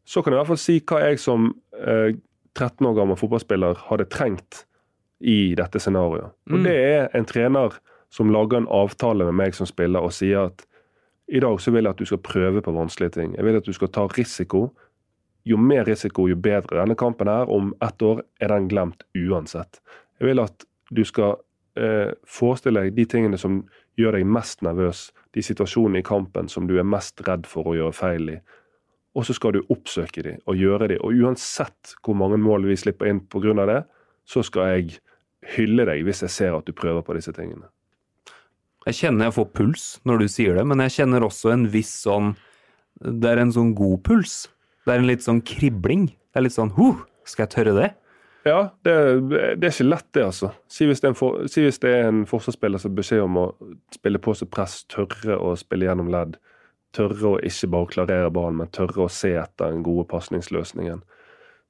så 0.05 0.21
kan 0.21 0.33
jeg 0.33 0.39
i 0.39 0.41
hvert 0.41 0.51
fall 0.51 0.61
si 0.61 0.79
hva 0.89 0.99
jeg 1.05 1.21
som 1.21 1.51
eh, 1.77 2.17
13 2.57 2.87
år 2.87 2.97
gammel 2.97 3.19
fotballspiller 3.19 3.85
hadde 3.87 4.09
trengt 4.11 4.65
i 5.21 5.53
dette 5.55 5.79
scenarioet. 5.79 6.33
Og 6.49 6.57
Mm. 6.57 6.63
Det 6.63 6.75
er 6.75 7.09
en 7.13 7.25
trener 7.25 7.77
som 8.09 8.31
lager 8.33 8.57
en 8.57 8.67
avtale 8.67 9.25
med 9.25 9.37
meg 9.37 9.55
som 9.55 9.65
spiller 9.69 10.03
og 10.03 10.11
sier 10.11 10.49
at 10.49 10.65
i 11.31 11.39
dag 11.39 11.61
så 11.61 11.71
vil 11.71 11.85
jeg 11.85 11.91
at 11.91 12.01
du 12.01 12.05
skal 12.05 12.17
prøve 12.17 12.61
på 12.61 12.73
vanskelige 12.75 13.15
ting. 13.15 13.35
Jeg 13.35 13.45
vil 13.45 13.55
at 13.55 13.65
du 13.65 13.73
skal 13.73 13.87
ta 13.87 14.07
risiko. 14.17 14.71
Jo 15.45 15.57
mer 15.57 15.85
risiko, 15.87 16.27
jo 16.27 16.35
bedre. 16.35 16.81
Denne 16.81 16.95
kampen 16.95 17.27
her, 17.27 17.49
om 17.49 17.73
ett 17.81 18.01
år 18.01 18.21
er 18.39 18.51
den 18.51 18.67
glemt 18.67 19.03
uansett. 19.15 19.79
Jeg 20.19 20.27
vil 20.27 20.43
at 20.43 20.65
du 20.91 21.03
skal 21.07 21.37
eh, 21.79 22.11
forestille 22.27 22.83
deg 22.83 22.97
de 22.97 23.05
tingene 23.05 23.39
som 23.39 23.61
gjør 23.97 24.17
deg 24.17 24.27
mest 24.27 24.61
nervøs, 24.61 25.11
de 25.31 25.43
situasjonene 25.45 26.01
i 26.01 26.05
kampen 26.05 26.49
som 26.51 26.67
du 26.67 26.77
er 26.79 26.87
mest 26.87 27.21
redd 27.27 27.47
for 27.47 27.71
å 27.71 27.77
gjøre 27.77 27.95
feil 27.95 28.29
i. 28.35 28.37
Og 29.17 29.25
så 29.27 29.35
skal 29.35 29.57
du 29.57 29.65
oppsøke 29.73 30.23
de 30.23 30.37
og 30.47 30.59
gjøre 30.59 30.93
de. 30.93 30.97
Og 31.03 31.17
uansett 31.23 31.95
hvor 32.05 32.15
mange 32.17 32.39
mål 32.39 32.69
vi 32.69 32.79
slipper 32.79 33.09
inn 33.11 33.19
pga. 33.27 33.65
det, 33.67 33.81
så 34.25 34.43
skal 34.43 34.71
jeg 34.71 34.99
hylle 35.57 35.85
deg 35.89 36.05
hvis 36.05 36.23
jeg 36.23 36.31
ser 36.31 36.55
at 36.55 36.67
du 36.67 36.71
prøver 36.71 37.03
på 37.03 37.15
disse 37.17 37.33
tingene. 37.35 37.67
Jeg 38.87 38.97
kjenner 38.97 39.29
jeg 39.29 39.37
får 39.37 39.49
puls 39.53 39.85
når 40.07 40.23
du 40.23 40.27
sier 40.31 40.55
det, 40.57 40.65
men 40.65 40.79
jeg 40.85 40.95
kjenner 41.01 41.25
også 41.25 41.51
en 41.53 41.67
viss 41.69 41.91
sånn 42.01 42.33
Det 43.01 43.29
er 43.29 43.41
en 43.41 43.53
sånn 43.53 43.73
god 43.77 44.01
puls. 44.05 44.47
Det 44.85 44.93
er 44.93 45.01
en 45.01 45.09
litt 45.09 45.23
sånn 45.25 45.41
kribling. 45.41 46.07
Det 46.31 46.39
er 46.39 46.45
litt 46.45 46.57
sånn 46.57 46.73
huh, 46.75 47.01
skal 47.25 47.45
jeg 47.47 47.53
tørre 47.55 47.73
det? 47.77 47.89
Ja, 48.45 48.71
det, 48.85 48.93
det 49.29 49.67
er 49.67 49.73
ikke 49.73 49.85
lett, 49.85 50.07
det, 50.17 50.23
altså. 50.25 50.49
Si 50.71 50.87
hvis 50.89 51.01
det 51.01 51.11
en, 51.11 51.17
for, 51.17 51.43
si 51.51 51.61
hvis 51.61 51.77
det 51.81 51.91
er 51.93 52.07
en 52.09 52.23
forsvarsspiller 52.29 52.81
som 52.81 52.91
har 52.91 52.97
beskjed 52.97 53.21
om 53.21 53.37
å 53.37 53.45
spille 53.93 54.21
på 54.21 54.33
seg 54.37 54.49
press, 54.53 54.79
tørre 54.89 55.37
å 55.37 55.53
spille 55.59 55.85
gjennom 55.85 56.09
ledd. 56.13 56.39
Tørre 56.95 57.29
å 57.29 57.39
ikke 57.47 57.69
bare 57.71 57.91
klarere 57.93 58.31
ballen, 58.33 58.59
men 58.59 58.71
tørre 58.75 59.05
å 59.05 59.11
se 59.11 59.31
etter 59.39 59.71
den 59.71 59.83
gode 59.85 60.07
pasningsløsningen. 60.11 61.03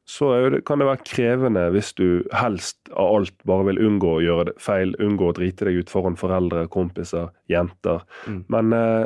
Så 0.09 0.31
det, 0.49 0.63
kan 0.65 0.81
det 0.81 0.87
være 0.89 1.05
krevende 1.05 1.67
hvis 1.75 1.91
du 1.93 2.23
helst 2.33 2.89
av 2.89 3.19
alt 3.19 3.35
bare 3.47 3.67
vil 3.69 3.81
unngå 3.85 4.15
å 4.15 4.23
gjøre 4.23 4.47
det 4.49 4.55
feil, 4.59 4.95
unngå 4.99 5.29
å 5.29 5.35
drite 5.37 5.67
deg 5.67 5.83
ut 5.83 5.93
foran 5.93 6.17
foreldre, 6.17 6.65
kompiser, 6.73 7.29
jenter. 7.51 8.01
Mm. 8.25 8.41
Men 8.51 8.73
eh, 8.75 9.05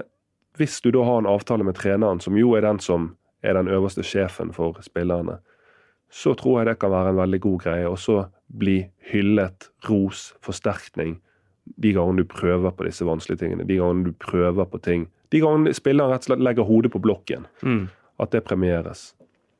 hvis 0.57 0.79
du 0.81 0.89
da 0.95 1.03
har 1.03 1.19
en 1.21 1.29
avtale 1.29 1.67
med 1.67 1.75
treneren, 1.77 2.23
som 2.23 2.39
jo 2.39 2.55
er 2.55 2.63
den 2.65 2.79
som 2.79 3.11
er 3.45 3.59
den 3.59 3.69
øverste 3.69 4.05
sjefen 4.07 4.53
for 4.55 4.79
spillerne, 4.85 5.41
så 6.09 6.33
tror 6.37 6.61
jeg 6.61 6.69
det 6.69 6.79
kan 6.79 6.93
være 6.93 7.11
en 7.11 7.19
veldig 7.19 7.41
god 7.43 7.59
greie. 7.65 7.91
Og 7.91 7.99
så 7.99 8.21
bli 8.47 8.79
hyllet, 9.11 9.69
ros, 9.89 10.29
forsterkning 10.45 11.17
de 11.81 11.91
gangene 11.95 12.23
du 12.23 12.29
prøver 12.29 12.71
på 12.71 12.85
disse 12.87 13.05
vanskelige 13.05 13.41
tingene. 13.41 13.67
De 13.67 13.77
gangene 13.79 14.11
du 14.11 14.17
prøver 14.21 14.67
på 14.69 14.79
ting. 14.85 15.07
De 15.31 15.39
gangene 15.43 15.73
spilleren 15.73 16.11
rett 16.13 16.25
og 16.25 16.31
slett 16.31 16.43
legger 16.45 16.67
hodet 16.67 16.91
på 16.93 17.01
blokken. 17.01 17.45
Mm. 17.63 17.87
At 18.19 18.31
det 18.31 18.43
premieres. 18.45 19.13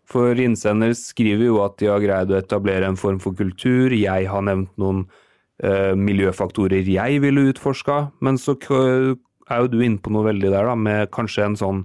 For 0.05 0.37
innsender 0.37 0.93
skriver 0.93 1.47
jo 1.47 1.61
at 1.65 1.77
de 1.81 1.87
har 1.89 1.99
greid 2.03 2.29
å 2.31 2.37
etablere 2.37 2.85
en 2.87 2.95
form 2.99 3.17
for 3.19 3.33
kultur. 3.33 3.89
Jeg 3.95 4.27
har 4.29 4.41
nevnt 4.45 4.69
noen 4.77 5.07
eh, 5.63 5.95
miljøfaktorer 5.97 6.85
jeg 6.85 7.21
ville 7.23 7.47
utforska, 7.49 8.11
men 8.21 8.37
så 8.37 8.53
er 8.61 9.61
jo 9.61 9.67
du 9.71 9.79
inne 9.81 9.97
på 10.01 10.13
noe 10.13 10.27
veldig 10.29 10.51
der, 10.51 10.65
da, 10.69 10.75
med 10.77 11.09
kanskje 11.15 11.45
en 11.49 11.57
sånn 11.59 11.83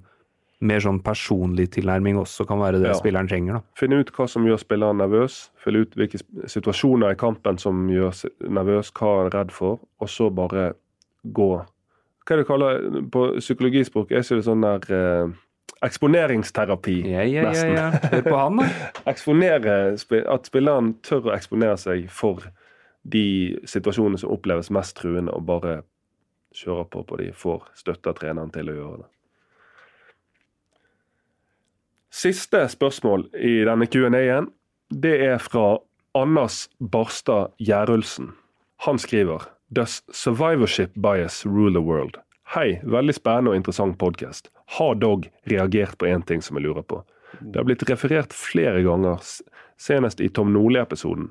mer 0.60 0.82
sånn 0.84 0.98
personlig 1.00 1.70
tilnærming 1.72 2.18
også 2.20 2.44
kan 2.44 2.60
være 2.60 2.82
det 2.82 2.90
Ja. 2.90 2.94
spilleren 2.98 3.28
trenger. 3.28 3.52
da. 3.54 3.60
Finne 3.74 4.00
ut 4.00 4.10
hva 4.12 4.28
som 4.28 4.44
gjør 4.44 4.58
spilleren 4.60 4.98
nervøs. 5.00 5.48
Finne 5.64 5.80
ut 5.86 5.94
hvilke 5.96 6.20
situasjoner 6.46 7.12
i 7.12 7.16
kampen 7.16 7.56
som 7.58 7.88
gjør 7.88 8.12
nervøs, 8.44 8.92
hva 8.92 9.16
han 9.16 9.26
er 9.26 9.38
redd 9.38 9.50
for, 9.52 9.80
og 10.00 10.08
så 10.08 10.28
bare 10.28 10.74
gå. 11.32 11.64
Hva 12.30 12.36
er 12.36 12.38
det 12.38 12.46
du 12.46 12.48
kaller 12.52 13.06
på 13.10 13.22
psykologispråk? 13.40 14.12
Er 14.14 14.22
ikke 14.22 14.36
det 14.38 14.44
sånn 14.46 14.62
der 14.62 14.84
eh, 14.94 15.32
Eksponeringsterapi, 15.82 16.94
Ja, 17.08 17.22
ja, 17.24 17.42
ja, 17.42 17.48
nesten. 17.48 17.72
ja. 17.74 17.86
Hør 18.12 18.22
på 18.28 18.36
han, 18.38 18.58
da. 18.60 18.66
Eksponere, 19.10 19.76
At 20.30 20.46
spilleren 20.50 20.92
tør 21.02 21.30
å 21.30 21.34
eksponere 21.34 21.78
seg 21.80 22.04
for 22.12 22.44
de 23.02 23.56
situasjonene 23.66 24.20
som 24.20 24.30
oppleves 24.34 24.68
mest 24.70 24.94
truende, 25.00 25.32
og 25.32 25.46
bare 25.48 25.78
kjører 26.54 26.84
på 26.92 27.02
på 27.08 27.16
de, 27.18 27.30
får 27.32 27.64
støtte 27.80 28.12
av 28.12 28.18
treneren 28.20 28.52
til 28.54 28.68
å 28.70 28.76
gjøre 28.76 28.98
det. 29.02 29.08
Siste 32.10 32.64
spørsmål 32.68 33.28
i 33.38 33.60
denne 33.66 33.86
Q&A-en, 33.90 34.50
det 34.90 35.14
er 35.30 35.38
fra 35.42 35.78
Anders 36.18 36.64
Barstad 36.78 37.52
Gjerulsen. 37.62 38.32
Han 38.86 38.98
skriver 38.98 39.46
Does 39.72 40.02
survivorship 40.12 40.90
bias 40.94 41.46
rule 41.46 41.72
the 41.72 41.80
world? 41.80 42.16
Hei, 42.54 42.80
veldig 42.82 43.14
spennende 43.14 43.52
og 43.52 43.60
interessant 43.60 43.94
podkast. 44.02 44.48
Har 44.78 44.96
dog 44.98 45.28
reagert 45.46 45.94
på 45.98 46.08
én 46.10 46.24
ting 46.26 46.42
som 46.42 46.58
jeg 46.58 46.64
lurer 46.64 46.82
på. 46.82 46.98
Det 47.38 47.60
har 47.60 47.68
blitt 47.68 47.84
referert 47.86 48.34
flere 48.34 48.82
ganger, 48.82 49.22
senest 49.78 50.18
i 50.20 50.26
Tom 50.28 50.50
Nordli-episoden, 50.56 51.28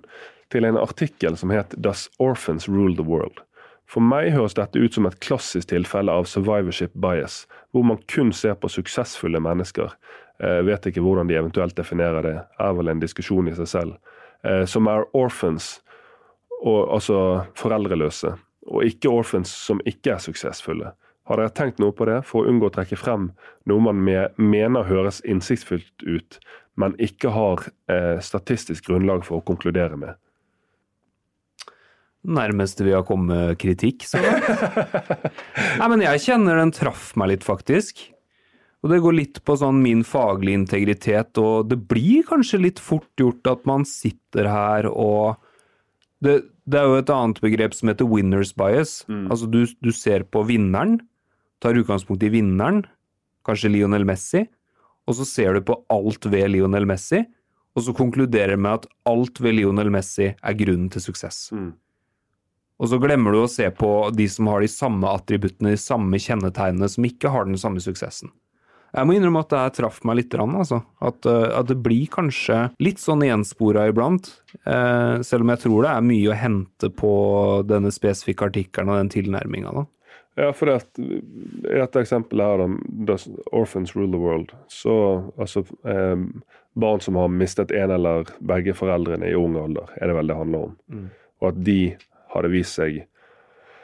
til 0.55 0.63
en 0.69 0.79
artikkel 0.79 1.35
som 1.37 1.51
het 1.51 1.75
Does 1.83 2.05
orphans 2.17 2.69
rule 2.71 2.95
the 2.95 3.03
world? 3.03 3.43
For 3.89 3.99
meg 3.99 4.31
høres 4.31 4.55
dette 4.55 4.79
ut 4.79 4.95
som 4.95 5.09
et 5.09 5.19
klassisk 5.19 5.73
tilfelle 5.73 6.13
av 6.13 6.29
survivorship 6.31 6.95
bias, 6.95 7.41
hvor 7.75 7.83
man 7.91 7.99
kun 8.07 8.31
ser 8.31 8.55
på 8.55 8.71
suksessfulle 8.71 9.43
mennesker. 9.43 9.91
Jeg 10.39 10.63
vet 10.69 10.87
ikke 10.87 11.03
hvordan 11.03 11.27
de 11.27 11.35
eventuelt 11.35 11.75
definerer 11.75 12.23
det, 12.23 12.37
er 12.55 12.79
vel 12.79 12.87
en 12.87 13.03
diskusjon 13.03 13.51
i 13.51 13.57
seg 13.59 13.67
selv. 13.67 13.99
Eh, 14.47 14.63
Som 14.63 14.87
er 14.87 15.03
orphans, 15.11 15.81
og, 16.59 16.79
altså 16.95 17.19
foreldreløse, 17.59 18.33
og 18.69 18.85
ikke 18.85 19.11
orphans 19.11 19.51
som 19.67 19.81
ikke 19.89 20.15
er 20.15 20.23
suksessfulle. 20.23 20.93
Har 21.29 21.41
dere 21.41 21.53
tenkt 21.53 21.81
noe 21.81 21.93
på 21.95 22.07
det, 22.09 22.21
for 22.25 22.41
å 22.41 22.49
unngå 22.49 22.69
å 22.69 22.73
trekke 22.73 22.97
frem 22.97 23.29
noe 23.69 23.85
man 23.85 23.99
me 24.03 24.27
mener 24.41 24.87
høres 24.87 25.21
innsiktsfullt 25.25 26.05
ut, 26.07 26.39
men 26.79 26.95
ikke 27.01 27.33
har 27.35 27.67
eh, 27.91 28.17
statistisk 28.23 28.89
grunnlag 28.89 29.25
for 29.27 29.39
å 29.39 29.45
konkludere 29.45 29.99
med? 29.99 30.17
nærmeste 32.27 32.83
vi 32.83 32.93
har 32.93 33.05
kommet 33.07 33.57
kritikk, 33.61 34.05
så 34.07 34.19
Nei, 35.79 35.87
men 35.87 36.03
jeg 36.03 36.23
kjenner 36.25 36.59
den 36.59 36.73
traff 36.75 37.13
meg 37.19 37.33
litt, 37.33 37.45
faktisk. 37.47 38.01
Og 38.83 38.93
det 38.93 39.01
går 39.03 39.15
litt 39.15 39.39
på 39.47 39.55
sånn 39.59 39.81
min 39.83 40.05
faglige 40.07 40.61
integritet, 40.61 41.39
og 41.41 41.69
det 41.71 41.79
blir 41.89 42.27
kanskje 42.27 42.61
litt 42.63 42.81
fort 42.83 43.09
gjort 43.19 43.47
at 43.51 43.65
man 43.67 43.85
sitter 43.87 44.47
her 44.51 44.89
og 44.91 45.39
Det, 46.23 46.35
det 46.67 46.79
er 46.79 46.87
jo 46.89 46.99
et 46.99 47.11
annet 47.15 47.39
begrep 47.43 47.75
som 47.77 47.91
heter 47.91 48.07
winners 48.09 48.51
bias. 48.57 49.01
Altså 49.31 49.47
du, 49.47 49.63
du 49.79 49.91
ser 49.95 50.25
på 50.27 50.43
vinneren, 50.47 50.99
tar 51.63 51.79
utgangspunkt 51.79 52.23
i 52.27 52.31
vinneren, 52.33 52.83
kanskje 53.47 53.71
Lionel 53.71 54.07
Messi, 54.07 54.45
og 55.09 55.17
så 55.17 55.25
ser 55.25 55.55
du 55.55 55.65
på 55.65 55.77
alt 55.89 56.27
ved 56.29 56.51
Lionel 56.53 56.87
Messi, 56.89 57.23
og 57.77 57.85
så 57.85 57.93
konkluderer 57.95 58.59
med 58.59 58.81
at 58.81 58.89
alt 59.09 59.39
ved 59.41 59.55
Lionel 59.57 59.91
Messi 59.93 60.33
er 60.33 60.57
grunnen 60.59 60.89
til 60.91 61.03
suksess. 61.07 61.49
Mm. 61.55 61.71
Og 62.79 62.91
så 62.91 62.99
glemmer 63.01 63.35
du 63.35 63.41
å 63.43 63.51
se 63.51 63.67
på 63.75 63.89
de 64.15 64.27
som 64.31 64.47
har 64.51 64.63
de 64.63 64.71
samme 64.71 65.09
attributtene, 65.11 65.73
de 65.75 65.81
samme 65.81 66.19
kjennetegnene, 66.21 66.87
som 66.91 67.07
ikke 67.07 67.31
har 67.33 67.47
den 67.47 67.59
samme 67.59 67.83
suksessen. 67.83 68.31
Jeg 68.95 69.05
må 69.05 69.13
innrømme 69.15 69.43
at 69.43 69.51
det 69.51 69.61
her 69.61 69.75
traff 69.77 69.99
meg 70.07 70.17
litt, 70.21 70.33
altså. 70.33 70.81
At, 71.05 71.25
eh, 71.29 71.47
at 71.59 71.69
det 71.69 71.77
blir 71.85 72.09
kanskje 72.09 72.71
litt 72.81 73.01
sånn 73.01 73.25
gjenspora 73.25 73.87
iblant. 73.91 74.31
eh, 74.65 75.21
selv 75.21 75.45
om 75.45 75.53
jeg 75.53 75.63
tror 75.65 75.83
det 75.83 75.91
er 75.93 76.09
mye 76.09 76.31
å 76.31 76.37
hente 76.37 76.89
på 76.89 77.13
denne 77.69 77.91
spesifikke 77.93 78.49
artikkelen 78.49 78.89
og 78.89 78.97
den 78.97 79.13
tilnærminga, 79.13 79.73
da. 79.73 79.85
Ja, 80.39 80.53
for 80.55 80.69
det 80.69 80.99
i 81.03 81.75
dette 81.75 81.99
eksempelet 81.99 82.45
her, 82.45 82.61
da, 82.61 82.67
Does 83.09 83.27
Orphans 83.51 83.95
Rule 83.95 84.11
the 84.13 84.21
World, 84.21 84.53
så 84.71 85.31
altså 85.37 85.65
eh, 85.83 86.15
Barn 86.79 87.01
som 87.03 87.17
har 87.19 87.27
mistet 87.33 87.73
en 87.75 87.91
eller 87.91 88.29
begge 88.39 88.73
foreldrene 88.77 89.27
i 89.27 89.35
ung 89.35 89.57
alder, 89.59 89.89
er 89.99 90.07
det 90.07 90.15
vel 90.15 90.31
det 90.31 90.37
handler 90.37 90.69
om. 90.69 90.75
Og 91.41 91.49
at 91.49 91.63
de 91.65 91.79
har 92.33 92.45
det 92.45 92.51
vist 92.53 92.77
seg 92.79 93.05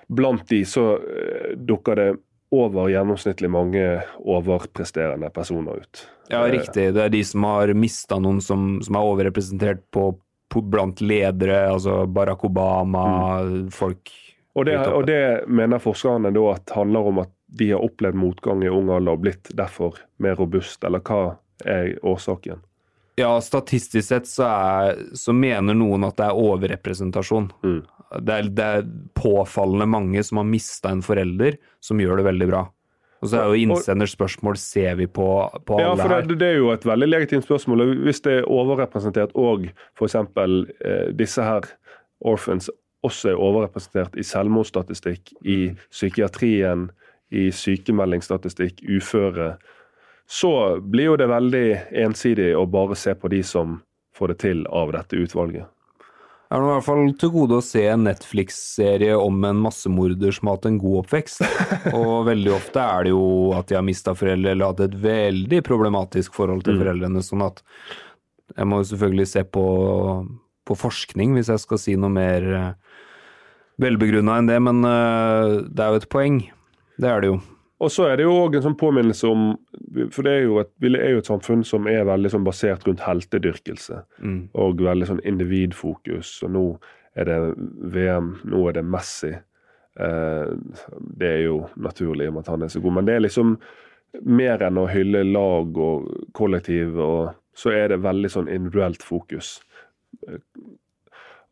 Blant 0.08 0.44
de 0.52 0.60
så 0.70 1.00
eh, 1.02 1.56
dukker 1.58 1.98
det 1.98 2.10
over 2.56 2.90
gjennomsnittlig 2.90 3.50
mange 3.52 3.86
overpresterende 4.20 5.30
personer 5.34 5.84
ut. 5.84 6.04
Ja, 6.32 6.44
riktig. 6.50 6.90
Det 6.96 7.04
er 7.04 7.14
de 7.14 7.24
som 7.28 7.46
har 7.48 7.74
mista 7.78 8.20
noen 8.22 8.42
som, 8.42 8.80
som 8.86 8.98
er 8.98 9.10
overrepresentert 9.10 9.84
på, 9.94 10.10
på 10.52 10.64
blant 10.72 11.02
ledere, 11.04 11.66
altså 11.74 12.04
Barack 12.08 12.46
Obama, 12.48 13.06
folk 13.74 14.14
Og 14.56 14.66
det, 14.66 14.78
og 14.88 15.04
det 15.08 15.48
mener 15.52 15.84
forskerne 15.84 16.32
da 16.32 16.46
at 16.54 16.72
handler 16.76 17.10
om 17.12 17.26
at 17.26 17.32
de 17.60 17.72
har 17.72 17.84
opplevd 17.84 18.18
motgang 18.18 18.64
i 18.64 18.72
ung 18.72 18.90
alder 18.90 19.18
og 19.18 19.26
blitt 19.26 19.52
derfor 19.56 20.00
mer 20.24 20.38
robust, 20.40 20.84
eller 20.84 21.04
hva 21.06 21.36
er 21.68 21.94
årsaken? 22.04 22.64
Ja, 23.16 23.32
statistisk 23.42 24.10
sett 24.10 24.28
så, 24.28 24.48
er, 24.48 24.98
så 25.16 25.34
mener 25.36 25.78
noen 25.78 26.04
at 26.08 26.18
det 26.20 26.28
er 26.28 26.40
overrepresentasjon. 26.40 27.48
Mm. 27.64 27.82
Det, 28.20 28.38
er, 28.38 28.50
det 28.52 28.66
er 28.80 28.88
påfallende 29.16 29.88
mange 29.88 30.24
som 30.28 30.42
har 30.42 30.50
mista 30.50 30.92
en 30.92 31.04
forelder, 31.06 31.56
som 31.84 32.02
gjør 32.02 32.20
det 32.20 32.28
veldig 32.28 32.50
bra. 32.52 32.66
Og 33.24 33.32
så 33.32 33.40
er 33.40 33.48
jo 33.50 33.62
innsenders 33.64 34.14
spørsmål 34.14 34.58
ser 34.60 34.98
vi 35.00 35.08
på, 35.08 35.28
på 35.66 35.80
Ja, 35.82 35.94
for 35.98 36.12
det, 36.12 36.36
det 36.42 36.50
er 36.52 36.60
jo 36.60 36.74
et 36.74 36.84
veldig 36.86 37.08
legitimt 37.08 37.48
spørsmål. 37.48 37.86
Hvis 38.06 38.22
det 38.26 38.42
er 38.42 38.50
overrepresentert 38.52 39.32
og 39.40 39.70
f.eks. 39.98 40.18
Eh, 40.20 41.08
disse 41.18 41.46
her 41.46 41.66
orphans 42.20 42.70
også 43.06 43.32
er 43.32 43.42
overrepresentert 43.42 44.20
i 44.20 44.26
selvmordsstatistikk, 44.26 45.32
i 45.46 45.72
psykiatrien, 45.94 46.90
i 47.32 47.48
sykemeldingsstatistikk, 47.54 48.84
uføre, 48.98 49.56
så 50.28 50.80
blir 50.82 51.12
jo 51.12 51.20
det 51.22 51.30
veldig 51.30 51.68
ensidig 52.06 52.52
å 52.58 52.66
bare 52.70 52.98
se 52.98 53.14
på 53.16 53.30
de 53.32 53.44
som 53.46 53.80
får 54.16 54.34
det 54.34 54.38
til 54.46 54.66
av 54.74 54.94
dette 54.96 55.20
utvalget. 55.20 55.68
Jeg 56.46 56.62
har 56.62 56.64
i 56.64 56.74
hvert 56.76 56.86
fall 56.86 57.08
til 57.20 57.32
gode 57.34 57.58
å 57.58 57.66
se 57.66 57.82
en 57.90 58.04
Netflix-serie 58.06 59.16
om 59.18 59.40
en 59.48 59.64
massemorder 59.64 60.36
som 60.36 60.48
har 60.48 60.60
hatt 60.60 60.68
en 60.70 60.78
god 60.80 61.00
oppvekst. 61.02 61.42
Og 61.98 62.28
veldig 62.30 62.52
ofte 62.54 62.84
er 62.84 63.08
det 63.08 63.14
jo 63.16 63.26
at 63.58 63.68
de 63.70 63.78
har 63.80 63.86
mista 63.86 64.14
foreldre 64.16 64.54
eller 64.54 64.72
hatt 64.72 64.84
et 64.86 64.98
veldig 65.08 65.62
problematisk 65.66 66.38
forhold 66.38 66.64
til 66.68 66.78
foreldrene. 66.80 67.24
Sånn 67.26 67.44
at 67.48 67.64
jeg 68.54 68.70
må 68.70 68.80
jo 68.82 68.90
selvfølgelig 68.92 69.28
se 69.32 69.44
på, 69.58 69.66
på 70.70 70.78
forskning 70.78 71.34
hvis 71.36 71.50
jeg 71.50 71.66
skal 71.66 71.82
si 71.82 71.98
noe 71.98 72.14
mer 72.14 72.46
uh, 72.54 73.02
velbegrunna 73.82 74.38
enn 74.40 74.50
det, 74.50 74.62
men 74.64 74.86
eh, 74.88 75.58
det 75.68 75.84
er 75.84 75.92
jo 75.92 76.02
et 76.02 76.12
poeng. 76.12 76.40
Det 77.02 77.10
er 77.10 77.24
det 77.24 77.34
jo. 77.34 77.40
Og 77.84 77.92
så 77.92 78.06
er 78.08 78.18
det 78.18 78.26
jo 78.28 78.36
òg 78.40 78.56
en 78.56 78.64
sånn 78.70 78.78
påminnelse 78.80 79.28
om 79.28 79.48
For 80.16 80.24
det 80.24 80.32
er 80.32 80.46
jo 80.46 80.60
et, 80.62 80.70
vi 80.80 80.94
er 80.96 81.16
jo 81.16 81.24
et 81.24 81.30
samfunn 81.30 81.66
som 81.68 81.90
er 81.92 82.08
veldig 82.08 82.32
sånn 82.32 82.46
basert 82.48 82.86
rundt 82.88 83.04
heltedyrkelse. 83.04 84.00
Mm. 84.24 84.38
Og 84.62 84.84
veldig 84.86 85.10
sånn 85.10 85.24
individfokus. 85.28 86.38
Og 86.48 86.54
nå 86.56 86.64
er 87.20 87.28
det 87.30 87.40
VM, 87.96 88.32
nå 88.48 88.64
er 88.70 88.78
det 88.78 88.86
Messi. 88.88 89.34
Eh, 90.00 90.54
det 91.20 91.32
er 91.32 91.42
jo 91.46 91.66
naturlig 91.76 92.30
om 92.32 92.40
at 92.42 92.52
han 92.52 92.66
er 92.66 92.72
så 92.72 92.82
god, 92.84 92.98
men 92.98 93.08
det 93.08 93.16
er 93.16 93.26
liksom 93.28 93.56
mer 94.24 94.64
enn 94.64 94.80
å 94.80 94.88
hylle 94.88 95.24
lag 95.28 95.78
og 95.80 96.10
kollektiv, 96.36 97.00
og 97.00 97.36
så 97.56 97.72
er 97.76 97.92
det 97.92 98.04
veldig 98.04 98.32
sånn 98.32 98.52
individuelt 98.52 99.04
fokus. 99.04 99.58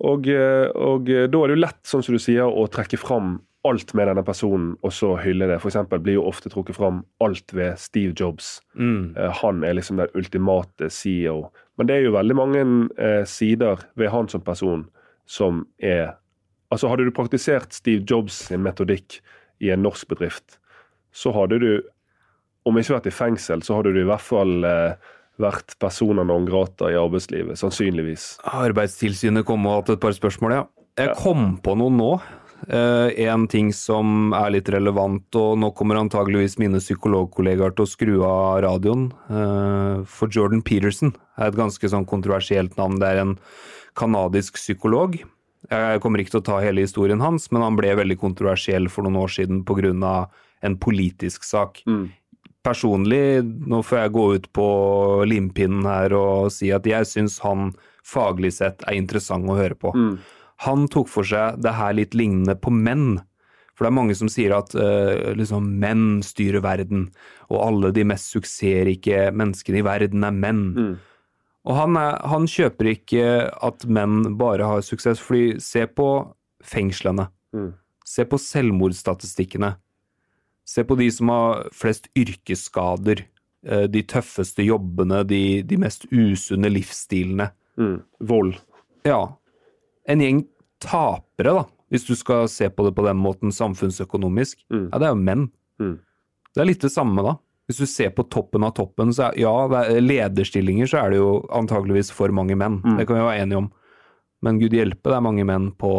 Og, 0.04 0.28
eh, 0.28 0.68
og 0.76 1.08
da 1.08 1.24
er 1.24 1.32
det 1.32 1.58
jo 1.58 1.64
lett, 1.64 1.82
sånn 1.88 2.04
som 2.04 2.16
du 2.16 2.24
sier, 2.24 2.48
å 2.48 2.68
trekke 2.72 3.00
fram 3.00 3.38
alt 3.64 3.94
med 3.96 4.10
denne 4.10 4.24
personen, 4.28 4.74
og 4.84 4.92
så 4.94 5.14
hylle 5.24 5.48
det. 5.48 5.60
For 5.64 5.72
eksempel 5.72 6.02
blir 6.04 6.18
jo 6.18 6.26
ofte 6.28 6.52
trukket 6.52 6.76
fram 6.76 7.04
alt 7.24 7.54
ved 7.56 7.78
Steve 7.80 8.14
Jobs. 8.20 8.58
Mm. 8.76 9.16
Eh, 9.18 9.32
Han 9.42 9.64
er 9.64 9.78
liksom 9.78 9.98
den 9.98 10.12
ultimate 10.16 10.90
CEO. 10.90 11.50
Men 11.78 11.88
det 11.88 11.96
er 11.96 12.04
jo 12.08 12.18
veldig 12.18 12.36
mange 12.36 12.66
eh, 12.98 13.24
sider 13.26 13.86
ved 13.96 14.12
han 14.12 14.28
som 14.30 14.42
person 14.42 14.90
som 15.26 15.66
er 15.80 16.18
Altså 16.74 16.90
Hadde 16.90 17.06
du 17.06 17.12
praktisert 17.14 17.70
Steve 17.70 18.02
Jobs 18.10 18.34
sin 18.48 18.64
metodikk 18.66 19.20
i 19.62 19.70
en 19.70 19.84
norsk 19.86 20.08
bedrift, 20.10 20.56
så 21.14 21.30
hadde 21.36 21.60
du, 21.62 21.84
om 22.66 22.80
ikke 22.80 22.96
vært 22.96 23.10
i 23.12 23.14
fengsel, 23.14 23.62
så 23.62 23.78
hadde 23.78 23.92
du 23.94 24.00
i 24.02 24.08
hvert 24.10 24.26
fall 24.26 24.66
eh, 24.66 24.96
vært 25.38 25.76
personer 25.78 26.26
non 26.26 26.48
grata 26.50 26.90
i 26.90 26.98
arbeidslivet. 26.98 27.60
Sannsynligvis. 27.62 28.40
Arbeidstilsynet 28.50 29.46
kom 29.46 29.68
og 29.70 29.84
hatt 29.84 29.94
et 29.94 30.02
par 30.02 30.18
spørsmål, 30.18 30.56
ja. 30.58 30.64
Jeg 30.98 31.14
kom 31.22 31.60
på 31.62 31.78
noe 31.78 31.94
nå. 31.94 32.10
Eh, 32.68 33.26
en 33.28 33.48
ting 33.48 33.74
som 33.76 34.32
er 34.38 34.54
litt 34.56 34.70
relevant, 34.72 35.26
og 35.36 35.58
nå 35.60 35.72
kommer 35.76 36.00
antageligvis 36.00 36.56
mine 36.62 36.80
psykologkollegaer 36.80 37.76
til 37.76 37.86
å 37.86 37.92
skru 37.92 38.16
av 38.28 38.62
radioen. 38.64 39.10
Eh, 39.28 40.04
for 40.08 40.32
Jordan 40.32 40.64
Peterson 40.64 41.14
er 41.38 41.50
et 41.50 41.60
ganske 41.60 41.92
sånn 41.92 42.08
kontroversielt 42.08 42.78
navn. 42.80 43.00
Det 43.02 43.10
er 43.10 43.24
en 43.24 43.38
kanadisk 44.00 44.56
psykolog. 44.62 45.20
Jeg 45.72 46.02
kommer 46.04 46.20
ikke 46.20 46.36
til 46.36 46.42
å 46.42 46.50
ta 46.52 46.60
hele 46.64 46.84
historien 46.84 47.22
hans, 47.24 47.52
men 47.52 47.64
han 47.64 47.76
ble 47.80 47.94
veldig 47.96 48.20
kontroversiell 48.20 48.90
for 48.92 49.04
noen 49.04 49.22
år 49.24 49.32
siden 49.32 49.64
pga. 49.64 50.30
en 50.64 50.78
politisk 50.78 51.44
sak. 51.44 51.84
Personlig, 52.64 53.44
nå 53.44 53.84
får 53.84 53.98
jeg 54.00 54.12
gå 54.14 54.36
ut 54.36 54.54
på 54.54 55.26
limpinnen 55.28 55.84
her 55.84 56.14
og 56.14 56.52
si 56.52 56.72
at 56.72 56.86
jeg 56.86 57.04
syns 57.04 57.40
han 57.44 57.74
faglig 58.04 58.54
sett 58.54 58.82
er 58.88 58.96
interessant 58.96 59.44
å 59.44 59.58
høre 59.58 59.76
på. 59.76 59.92
Han 60.64 60.88
tok 60.88 61.10
for 61.12 61.28
seg 61.28 61.60
det 61.64 61.74
her 61.76 61.96
litt 61.98 62.14
lignende 62.18 62.56
på 62.56 62.72
menn. 62.72 63.22
For 63.74 63.86
det 63.86 63.90
er 63.90 63.98
mange 63.98 64.16
som 64.16 64.30
sier 64.30 64.54
at 64.56 64.76
uh, 64.78 65.34
liksom, 65.34 65.66
menn 65.82 66.22
styrer 66.26 66.62
verden, 66.64 67.08
og 67.50 67.58
alle 67.66 67.90
de 67.96 68.06
mest 68.06 68.30
suksessrike 68.36 69.32
menneskene 69.34 69.82
i 69.82 69.86
verden 69.86 70.24
er 70.28 70.36
menn. 70.36 70.66
Og 71.64 71.78
han, 71.80 71.98
er, 71.98 72.20
han 72.28 72.46
kjøper 72.50 72.92
ikke 72.92 73.26
at 73.66 73.86
menn 73.88 74.36
bare 74.40 74.68
har 74.68 74.84
suksess, 74.86 75.22
fordi 75.24 75.58
se 75.64 75.86
på 75.88 76.10
fengslene. 76.64 77.30
Se 78.06 78.26
på 78.28 78.40
selvmordsstatistikkene. 78.42 79.74
Se 80.68 80.84
på 80.88 80.96
de 81.00 81.10
som 81.12 81.32
har 81.32 81.70
flest 81.76 82.10
yrkesskader, 82.20 83.26
eh, 83.68 83.86
de 83.92 84.04
tøffeste 84.08 84.64
jobbene, 84.64 85.24
de, 85.28 85.62
de 85.68 85.80
mest 85.80 86.06
usunne 86.12 86.72
livsstilene. 86.72 87.50
Vold. 88.20 88.58
Ja. 89.08 89.24
En 90.10 90.24
gjeng 90.24 90.44
tapere, 90.84 91.54
da, 91.62 91.64
hvis 91.94 92.08
du 92.10 92.16
skal 92.20 92.50
se 92.52 92.68
på 92.74 92.88
det 92.88 92.96
på 92.98 93.06
den 93.06 93.20
måten 93.22 93.54
samfunnsøkonomisk. 93.56 94.66
Ja, 94.74 95.00
det 95.00 95.08
er 95.08 95.14
jo 95.14 95.22
menn. 95.22 95.48
Mm. 95.80 95.98
Det 96.54 96.62
er 96.62 96.70
litt 96.70 96.84
det 96.84 96.92
samme, 96.94 97.24
da. 97.26 97.38
Hvis 97.70 97.80
du 97.80 97.88
ser 97.88 98.12
på 98.12 98.26
toppen 98.28 98.66
av 98.68 98.74
toppen, 98.76 99.14
så 99.16 99.30
er, 99.30 99.38
ja, 99.46 99.54
det 99.72 99.84
er 99.94 100.04
lederstillinger 100.04 100.90
så 100.90 101.06
er 101.06 101.14
det 101.14 101.22
jo 101.22 101.30
antageligvis 101.56 102.12
for 102.12 102.34
mange 102.36 102.58
menn. 102.60 102.82
Det 102.98 103.08
kan 103.08 103.18
vi 103.18 103.24
være 103.24 103.46
enige 103.46 103.62
om. 103.64 103.72
Men 104.44 104.60
gud 104.60 104.74
hjelpe, 104.76 105.08
det 105.08 105.16
er 105.16 105.24
mange 105.24 105.46
menn 105.48 105.70
på 105.80 105.90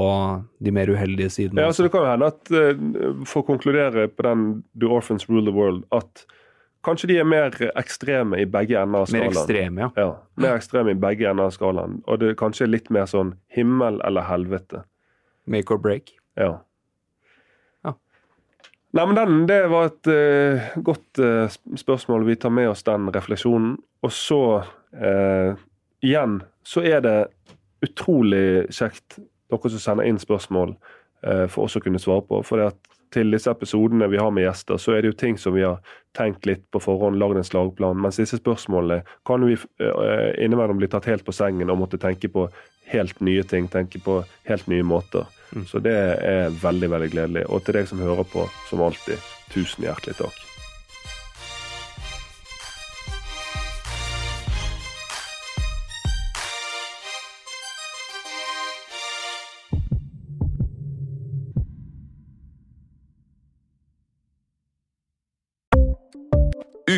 de 0.61 0.73
mer 0.77 0.91
uheldige 0.93 1.31
sidene. 1.33 1.63
Ja, 1.63 1.71
altså 1.71 1.81
så 1.81 1.87
Det 1.87 1.93
kan 1.95 2.05
jo 2.05 2.11
hende 2.11 2.27
at, 2.29 2.51
eh, 2.53 3.23
for 3.25 3.41
å 3.41 3.47
konkludere 3.49 4.05
på 4.13 4.27
den 4.27 4.43
The 4.77 4.91
Orphans 4.93 5.25
Rule 5.31 5.47
the 5.47 5.55
World, 5.57 5.87
at 5.97 6.27
kanskje 6.85 7.09
de 7.11 7.19
er 7.21 7.27
mer 7.29 7.55
ekstreme 7.79 8.41
i 8.43 8.47
begge 8.49 8.77
ender 8.81 9.05
av 9.05 9.09
skalaen. 9.11 9.33
mer 9.33 9.41
ekstreme, 9.41 9.81
ja. 9.81 9.91
Ja, 9.97 10.11
mer 10.41 10.59
ekstreme 10.59 10.95
i 10.95 11.01
begge 11.01 11.31
ender 11.31 11.49
av 11.49 11.55
skalaen. 11.57 11.99
Og 12.07 12.21
det 12.21 12.31
er 12.33 12.39
kanskje 12.39 12.71
litt 12.71 12.91
mer 12.95 13.09
sånn 13.11 13.35
himmel 13.55 14.01
eller 14.07 14.27
helvete. 14.29 14.85
Make 15.51 15.75
or 15.75 15.81
break. 15.81 16.15
Ja. 16.41 16.59
Ja. 17.85 17.95
Nei, 18.95 19.07
men 19.07 19.15
den, 19.19 19.47
Det 19.51 19.61
var 19.73 19.91
et 19.91 20.11
uh, 20.11 20.73
godt 20.87 21.21
uh, 21.21 21.49
spørsmål. 21.77 22.27
Vi 22.29 22.37
tar 22.37 22.55
med 22.55 22.71
oss 22.73 22.85
den 22.87 23.11
refleksjonen. 23.13 23.77
Og 24.05 24.13
så, 24.13 24.43
uh, 24.97 25.63
igjen, 26.05 26.43
så 26.65 26.85
er 26.85 27.05
det 27.05 27.19
utrolig 27.85 28.73
kjekt 28.73 29.19
dere 29.53 29.71
som 29.71 29.81
sender 29.83 30.09
inn 30.09 30.19
spørsmål, 30.19 30.73
for 31.53 31.65
oss 31.65 31.77
å 31.79 31.81
kunne 31.81 32.01
svare 32.01 32.25
på. 32.27 32.39
For 32.45 32.61
at 32.65 32.77
til 33.15 33.31
disse 33.35 33.51
episodene 33.51 34.09
vi 34.11 34.19
har 34.21 34.33
med 34.35 34.47
gjester, 34.47 34.81
så 34.81 34.95
er 34.95 35.03
det 35.03 35.13
jo 35.13 35.19
ting 35.23 35.39
som 35.41 35.55
vi 35.55 35.65
har 35.65 35.81
tenkt 36.17 36.47
litt 36.49 36.65
på 36.75 36.83
forhånd, 36.83 37.19
lagd 37.21 37.39
en 37.39 37.47
slagplan. 37.47 38.01
Mens 38.03 38.19
disse 38.21 38.39
spørsmålene 38.41 39.03
kan 39.27 39.45
vi 39.47 39.57
uh, 39.57 40.31
innimellom 40.43 40.81
bli 40.83 40.91
tatt 40.91 41.09
helt 41.11 41.27
på 41.27 41.35
sengen 41.35 41.73
og 41.73 41.81
måtte 41.83 42.01
tenke 42.03 42.31
på 42.31 42.49
helt 42.93 43.21
nye 43.25 43.45
ting. 43.47 43.71
Tenke 43.71 44.03
på 44.03 44.21
helt 44.51 44.67
nye 44.71 44.87
måter. 44.87 45.31
Mm. 45.55 45.69
Så 45.71 45.83
det 45.83 45.95
er 45.95 46.59
veldig, 46.63 46.91
veldig 46.97 47.13
gledelig. 47.15 47.47
Og 47.51 47.65
til 47.65 47.79
deg 47.79 47.91
som 47.91 48.03
hører 48.03 48.27
på, 48.31 48.49
som 48.71 48.83
alltid, 48.85 49.31
tusen 49.55 49.87
hjertelig 49.87 50.19
takk. 50.23 50.54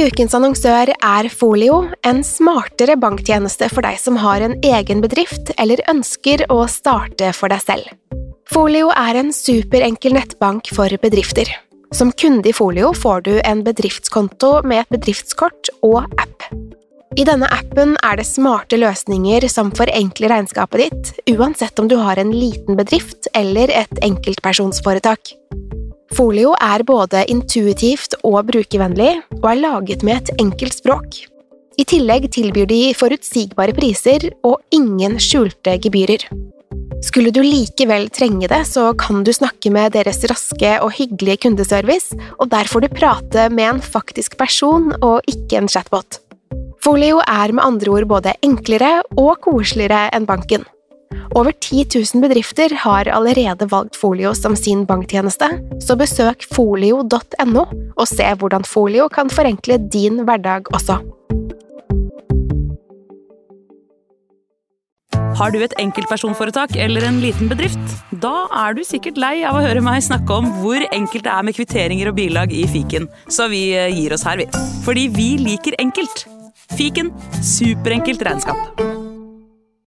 Ukens 0.00 0.32
annonsør 0.32 0.88
er 0.94 1.26
Folio, 1.28 1.82
en 2.08 2.22
smartere 2.24 2.94
banktjeneste 2.96 3.66
for 3.68 3.84
deg 3.84 3.98
som 4.00 4.16
har 4.22 4.40
en 4.40 4.54
egen 4.64 5.02
bedrift 5.04 5.50
eller 5.60 5.82
ønsker 5.92 6.46
å 6.48 6.62
starte 6.72 7.34
for 7.36 7.52
deg 7.52 7.60
selv. 7.60 7.90
Folio 8.48 8.88
er 8.96 9.18
en 9.20 9.28
superenkel 9.34 10.16
nettbank 10.16 10.70
for 10.72 10.94
bedrifter. 11.02 11.50
Som 11.92 12.14
kunde 12.16 12.48
i 12.48 12.54
Folio 12.56 12.94
får 12.96 13.26
du 13.26 13.32
en 13.44 13.60
bedriftskonto 13.66 14.62
med 14.64 14.86
et 14.86 14.96
bedriftskort 14.96 15.68
og 15.84 16.06
app. 16.16 16.48
I 17.20 17.26
denne 17.28 17.50
appen 17.52 17.92
er 18.00 18.16
det 18.16 18.28
smarte 18.30 18.78
løsninger 18.80 19.44
som 19.52 19.68
forenkler 19.76 20.32
regnskapet 20.32 20.86
ditt, 20.86 21.12
uansett 21.34 21.76
om 21.82 21.90
du 21.92 21.98
har 22.00 22.22
en 22.22 22.32
liten 22.32 22.78
bedrift 22.78 23.28
eller 23.36 23.74
et 23.82 24.00
enkeltpersonsforetak. 24.06 25.34
Folio 26.16 26.54
er 26.58 26.82
både 26.86 27.22
intuitivt 27.30 28.16
og 28.26 28.42
brukervennlig, 28.48 29.12
og 29.40 29.50
er 29.52 29.60
laget 29.60 30.02
med 30.06 30.18
et 30.18 30.42
enkelt 30.42 30.74
språk. 30.74 31.20
I 31.78 31.84
tillegg 31.88 32.26
tilbyr 32.34 32.66
de 32.68 32.80
forutsigbare 32.98 33.72
priser 33.76 34.26
og 34.44 34.58
ingen 34.74 35.20
skjulte 35.22 35.76
gebyrer. 35.80 36.26
Skulle 37.00 37.30
du 37.32 37.40
likevel 37.40 38.10
trenge 38.12 38.50
det, 38.50 38.64
så 38.68 38.90
kan 38.98 39.22
du 39.24 39.30
snakke 39.32 39.70
med 39.72 39.94
deres 39.94 40.20
raske 40.28 40.74
og 40.84 40.92
hyggelige 40.98 41.46
kundeservice, 41.46 42.18
og 42.36 42.50
der 42.52 42.68
får 42.68 42.84
du 42.84 42.90
prate 42.92 43.46
med 43.54 43.68
en 43.70 43.80
faktisk 43.80 44.36
person 44.36 44.90
og 45.00 45.22
ikke 45.30 45.62
en 45.62 45.70
chatbot. 45.70 46.20
Folio 46.84 47.22
er 47.24 47.54
med 47.54 47.64
andre 47.64 47.94
ord 47.94 48.08
både 48.10 48.36
enklere 48.44 48.98
og 49.16 49.38
koseligere 49.46 50.10
enn 50.16 50.28
banken. 50.28 50.66
Over 51.38 51.52
10 51.52 51.84
000 51.94 52.22
bedrifter 52.24 52.72
har 52.74 53.08
allerede 53.08 53.68
valgt 53.70 53.96
Folio 53.96 54.32
som 54.34 54.56
sin 54.58 54.82
banktjeneste, 54.86 55.46
så 55.78 55.94
besøk 55.98 56.42
folio.no 56.50 57.62
og 57.94 58.06
se 58.10 58.26
hvordan 58.40 58.66
Folio 58.66 59.06
kan 59.12 59.30
forenkle 59.30 59.78
din 59.92 60.24
hverdag 60.26 60.66
også. 60.74 60.98
Har 65.38 65.54
du 65.54 65.60
et 65.62 65.76
enkeltpersonforetak 65.80 66.74
eller 66.76 67.06
en 67.06 67.20
liten 67.22 67.48
bedrift? 67.48 67.78
Da 68.20 68.48
er 68.66 68.74
du 68.76 68.82
sikkert 68.84 69.20
lei 69.20 69.38
av 69.46 69.56
å 69.56 69.62
høre 69.64 69.80
meg 69.84 70.02
snakke 70.04 70.34
om 70.34 70.50
hvor 70.58 70.82
enkelt 70.90 71.24
det 71.24 71.32
er 71.32 71.46
med 71.46 71.56
kvitteringer 71.56 72.10
og 72.10 72.18
bilag 72.18 72.52
i 72.52 72.66
fiken, 72.68 73.06
så 73.30 73.46
vi 73.52 73.68
eh, 73.78 73.88
gir 73.94 74.12
oss 74.16 74.26
her, 74.26 74.42
vi. 74.42 74.50
Fordi 74.84 75.06
vi 75.14 75.30
liker 75.40 75.78
enkelt. 75.80 76.26
Fiken 76.74 77.14
superenkelt 77.38 78.26
regnskap. 78.26 79.09